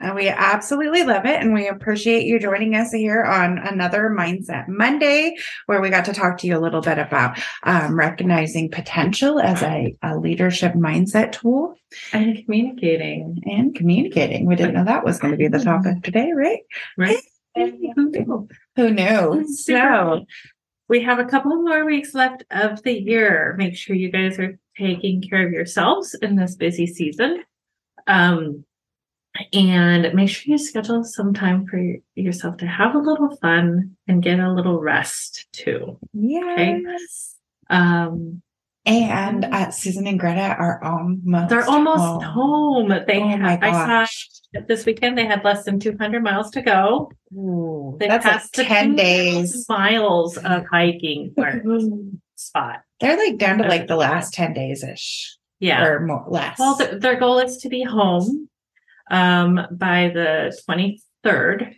And 0.02 0.14
we 0.14 0.28
absolutely 0.28 1.02
love 1.04 1.26
it. 1.26 1.42
And 1.42 1.52
we 1.52 1.68
appreciate 1.68 2.24
you 2.24 2.40
joining 2.40 2.74
us 2.74 2.90
here 2.90 3.22
on 3.22 3.58
another 3.58 4.08
Mindset 4.08 4.66
Monday, 4.66 5.36
where 5.66 5.82
we 5.82 5.90
got 5.90 6.06
to 6.06 6.14
talk 6.14 6.38
to 6.38 6.46
you 6.46 6.56
a 6.56 6.58
little 6.58 6.80
bit 6.80 6.98
about 6.98 7.38
um, 7.64 7.98
recognizing 7.98 8.70
potential 8.70 9.38
as 9.38 9.62
a, 9.62 9.94
a 10.02 10.16
leadership 10.16 10.72
mindset 10.72 11.32
tool 11.32 11.74
And 12.14 12.42
communicating. 12.42 13.42
and 13.44 13.74
communicating. 13.74 14.46
We 14.46 14.56
didn't 14.56 14.72
know 14.74 14.84
that 14.84 15.04
was 15.04 15.18
going 15.18 15.32
to 15.32 15.36
be 15.36 15.48
the 15.48 15.58
topic 15.62 16.02
today, 16.02 16.32
right? 16.34 16.60
Right. 16.96 17.18
Who 17.54 18.90
knew? 18.90 19.46
So, 19.54 20.24
we 20.90 21.00
have 21.00 21.20
a 21.20 21.24
couple 21.24 21.54
more 21.62 21.84
weeks 21.84 22.14
left 22.14 22.42
of 22.50 22.82
the 22.82 22.92
year. 22.92 23.54
Make 23.56 23.76
sure 23.76 23.94
you 23.94 24.10
guys 24.10 24.40
are 24.40 24.58
taking 24.76 25.22
care 25.22 25.46
of 25.46 25.52
yourselves 25.52 26.14
in 26.14 26.34
this 26.34 26.56
busy 26.56 26.84
season. 26.88 27.44
Um, 28.08 28.64
and 29.52 30.12
make 30.12 30.28
sure 30.28 30.50
you 30.50 30.58
schedule 30.58 31.04
some 31.04 31.32
time 31.32 31.64
for 31.64 31.80
yourself 32.16 32.56
to 32.56 32.66
have 32.66 32.96
a 32.96 32.98
little 32.98 33.36
fun 33.36 33.96
and 34.08 34.20
get 34.20 34.40
a 34.40 34.52
little 34.52 34.80
rest 34.80 35.46
too. 35.52 35.96
yes. 36.84 37.36
Um, 37.70 38.42
And 38.86 39.44
uh, 39.44 39.70
Susan 39.70 40.06
and 40.06 40.18
Greta 40.18 40.56
are 40.58 40.82
almost 40.82 41.48
they're 41.50 41.64
almost 41.68 42.24
home. 42.24 42.88
They 43.06 43.20
Oh 43.20 43.36
my 43.36 43.50
have, 43.50 43.62
I 43.62 44.04
saw 44.06 44.60
this 44.66 44.86
weekend 44.86 45.18
they 45.18 45.26
had 45.26 45.44
less 45.44 45.64
than 45.64 45.78
200 45.78 46.22
miles 46.22 46.50
to 46.52 46.62
go. 46.62 47.12
Ooh, 47.32 47.96
They 48.00 48.08
that's 48.08 48.24
passed 48.24 48.54
the 48.56 48.64
10 48.64 48.96
days. 48.96 49.66
miles 49.68 50.38
of 50.38 50.64
hiking 50.72 51.34
spot. 52.36 52.80
They're 53.00 53.16
like 53.18 53.38
down 53.38 53.58
to 53.58 53.64
like 53.68 53.86
the 53.86 53.96
last 53.96 54.32
10 54.34 54.54
days 54.54 54.82
ish 54.82 55.36
Yeah. 55.60 55.84
or 55.84 56.00
more 56.06 56.24
less. 56.28 56.58
Well, 56.58 56.76
th- 56.76 57.00
their 57.00 57.18
goal 57.20 57.38
is 57.38 57.58
to 57.58 57.68
be 57.68 57.82
home 57.82 58.48
um, 59.10 59.60
by 59.72 60.10
the 60.14 60.58
23rd 60.68 61.74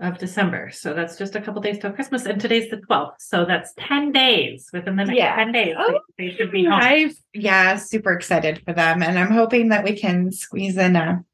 of 0.00 0.18
December. 0.18 0.70
So 0.70 0.94
that's 0.94 1.16
just 1.18 1.34
a 1.34 1.40
couple 1.40 1.60
days 1.60 1.78
till 1.78 1.90
Christmas. 1.92 2.24
And 2.24 2.40
today's 2.40 2.70
the 2.70 2.76
12th. 2.76 3.14
So 3.18 3.44
that's 3.44 3.72
10 3.78 4.12
days. 4.12 4.70
Within 4.72 4.96
the 4.96 5.04
next 5.04 5.18
Yeah. 5.18 5.34
10 5.36 5.52
days, 5.52 5.74
Oh, 5.78 6.00
they, 6.16 6.30
should 6.30 6.52
be 6.52 6.64
home. 6.64 6.74
I've 6.74 7.14
yeah, 7.34 7.76
super 7.76 8.12
excited 8.12 8.62
for 8.64 8.72
them. 8.72 9.02
And 9.02 9.18
I'm 9.18 9.30
hoping 9.32 9.70
that 9.70 9.84
we 9.84 9.96
can 9.96 10.30
squeeze 10.32 10.76
in 10.76 10.94
a 10.96 11.24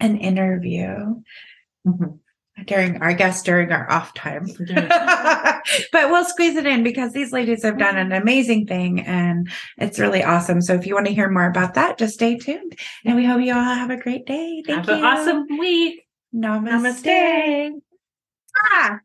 an 0.00 0.16
interview 0.16 1.22
Mhm. 1.86 2.18
during 2.66 3.00
our 3.02 3.14
guest 3.14 3.44
during 3.44 3.70
our 3.72 3.90
off 3.90 4.14
time. 4.14 4.46
But 5.92 6.10
we'll 6.10 6.24
squeeze 6.24 6.56
it 6.56 6.66
in 6.66 6.82
because 6.82 7.12
these 7.12 7.32
ladies 7.32 7.62
have 7.62 7.78
done 7.78 7.96
an 7.96 8.10
amazing 8.12 8.66
thing 8.66 9.00
and 9.06 9.48
it's 9.78 9.98
really 10.00 10.22
awesome. 10.24 10.60
So 10.60 10.74
if 10.74 10.86
you 10.86 10.94
want 10.94 11.06
to 11.06 11.14
hear 11.14 11.30
more 11.30 11.46
about 11.46 11.74
that, 11.74 11.98
just 11.98 12.14
stay 12.14 12.36
tuned. 12.36 12.76
And 13.04 13.14
we 13.16 13.24
hope 13.24 13.40
you 13.42 13.54
all 13.54 13.62
have 13.62 13.90
a 13.90 13.96
great 13.96 14.26
day. 14.26 14.62
Thank 14.66 14.86
Have 14.86 14.88
you. 14.88 14.94
an 14.94 15.04
awesome 15.04 15.46
week. 15.58 16.01
Namaste. 16.34 17.04
Namaste. 17.04 17.80
Ah. 18.72 19.00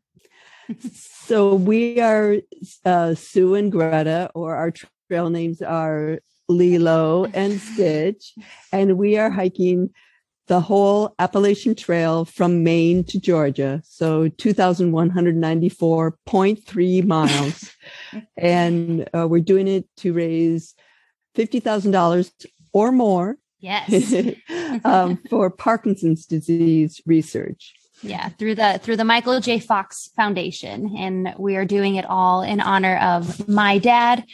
So 0.92 1.54
we 1.54 2.00
are 2.00 2.36
uh, 2.84 3.14
Sue 3.14 3.54
and 3.54 3.72
Greta, 3.72 4.30
or 4.34 4.54
our 4.54 4.72
trail 5.08 5.30
names 5.30 5.62
are 5.62 6.18
Lilo 6.48 7.24
and 7.26 7.60
Stitch, 7.60 8.34
and 8.72 8.98
we 8.98 9.16
are 9.16 9.30
hiking 9.30 9.90
the 10.48 10.60
whole 10.60 11.14
Appalachian 11.18 11.74
Trail 11.74 12.24
from 12.24 12.62
Maine 12.64 13.04
to 13.04 13.20
Georgia. 13.20 13.82
So 13.84 14.30
2,194.3 14.30 17.06
miles. 17.06 17.70
and 18.36 19.06
uh, 19.14 19.28
we're 19.28 19.42
doing 19.42 19.68
it 19.68 19.84
to 19.98 20.14
raise 20.14 20.74
$50,000 21.36 22.46
or 22.72 22.90
more 22.90 23.36
Yes. 23.60 24.14
um, 24.84 25.18
for 25.28 25.50
Parkinson's 25.50 26.26
disease 26.26 27.00
research. 27.06 27.74
yeah, 28.02 28.28
through 28.30 28.54
the 28.54 28.78
through 28.82 28.96
the 28.96 29.04
Michael 29.04 29.40
J. 29.40 29.58
Fox 29.58 30.08
Foundation, 30.14 30.94
and 30.96 31.34
we 31.38 31.56
are 31.56 31.64
doing 31.64 31.96
it 31.96 32.04
all 32.04 32.42
in 32.42 32.60
honor 32.60 32.96
of 32.98 33.48
my 33.48 33.78
dad, 33.78 34.24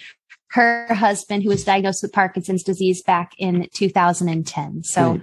her 0.51 0.93
husband, 0.93 1.43
who 1.43 1.49
was 1.49 1.65
diagnosed 1.65 2.03
with 2.03 2.13
Parkinson's 2.13 2.63
disease 2.63 3.03
back 3.03 3.33
in 3.39 3.69
2010. 3.75 4.85
So, 4.85 5.21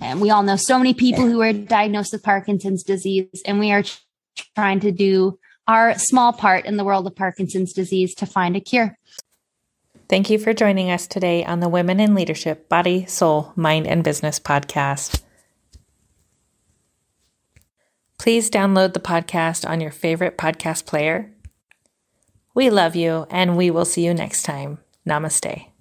and 0.00 0.20
we 0.20 0.30
all 0.30 0.42
know 0.42 0.56
so 0.56 0.76
many 0.76 0.92
people 0.92 1.24
who 1.24 1.40
are 1.40 1.52
diagnosed 1.52 2.12
with 2.12 2.22
Parkinson's 2.22 2.82
disease, 2.82 3.42
and 3.46 3.60
we 3.60 3.70
are 3.70 3.84
trying 4.56 4.80
to 4.80 4.90
do 4.90 5.38
our 5.66 5.96
small 5.96 6.32
part 6.32 6.66
in 6.66 6.76
the 6.76 6.84
world 6.84 7.06
of 7.06 7.16
Parkinson's 7.16 7.72
disease 7.72 8.14
to 8.16 8.26
find 8.26 8.56
a 8.56 8.60
cure. 8.60 8.98
Thank 10.08 10.28
you 10.28 10.38
for 10.38 10.52
joining 10.52 10.90
us 10.90 11.06
today 11.06 11.44
on 11.44 11.60
the 11.60 11.68
Women 11.68 11.98
in 11.98 12.14
Leadership 12.14 12.68
Body, 12.68 13.06
Soul, 13.06 13.52
Mind, 13.56 13.86
and 13.86 14.04
Business 14.04 14.38
podcast. 14.38 15.22
Please 18.18 18.50
download 18.50 18.92
the 18.92 19.00
podcast 19.00 19.68
on 19.68 19.80
your 19.80 19.90
favorite 19.90 20.38
podcast 20.38 20.86
player. 20.86 21.32
We 22.54 22.70
love 22.70 22.94
you, 22.94 23.26
and 23.30 23.56
we 23.56 23.70
will 23.70 23.84
see 23.84 24.04
you 24.04 24.14
next 24.14 24.42
time. 24.42 24.78
Namaste. 25.06 25.73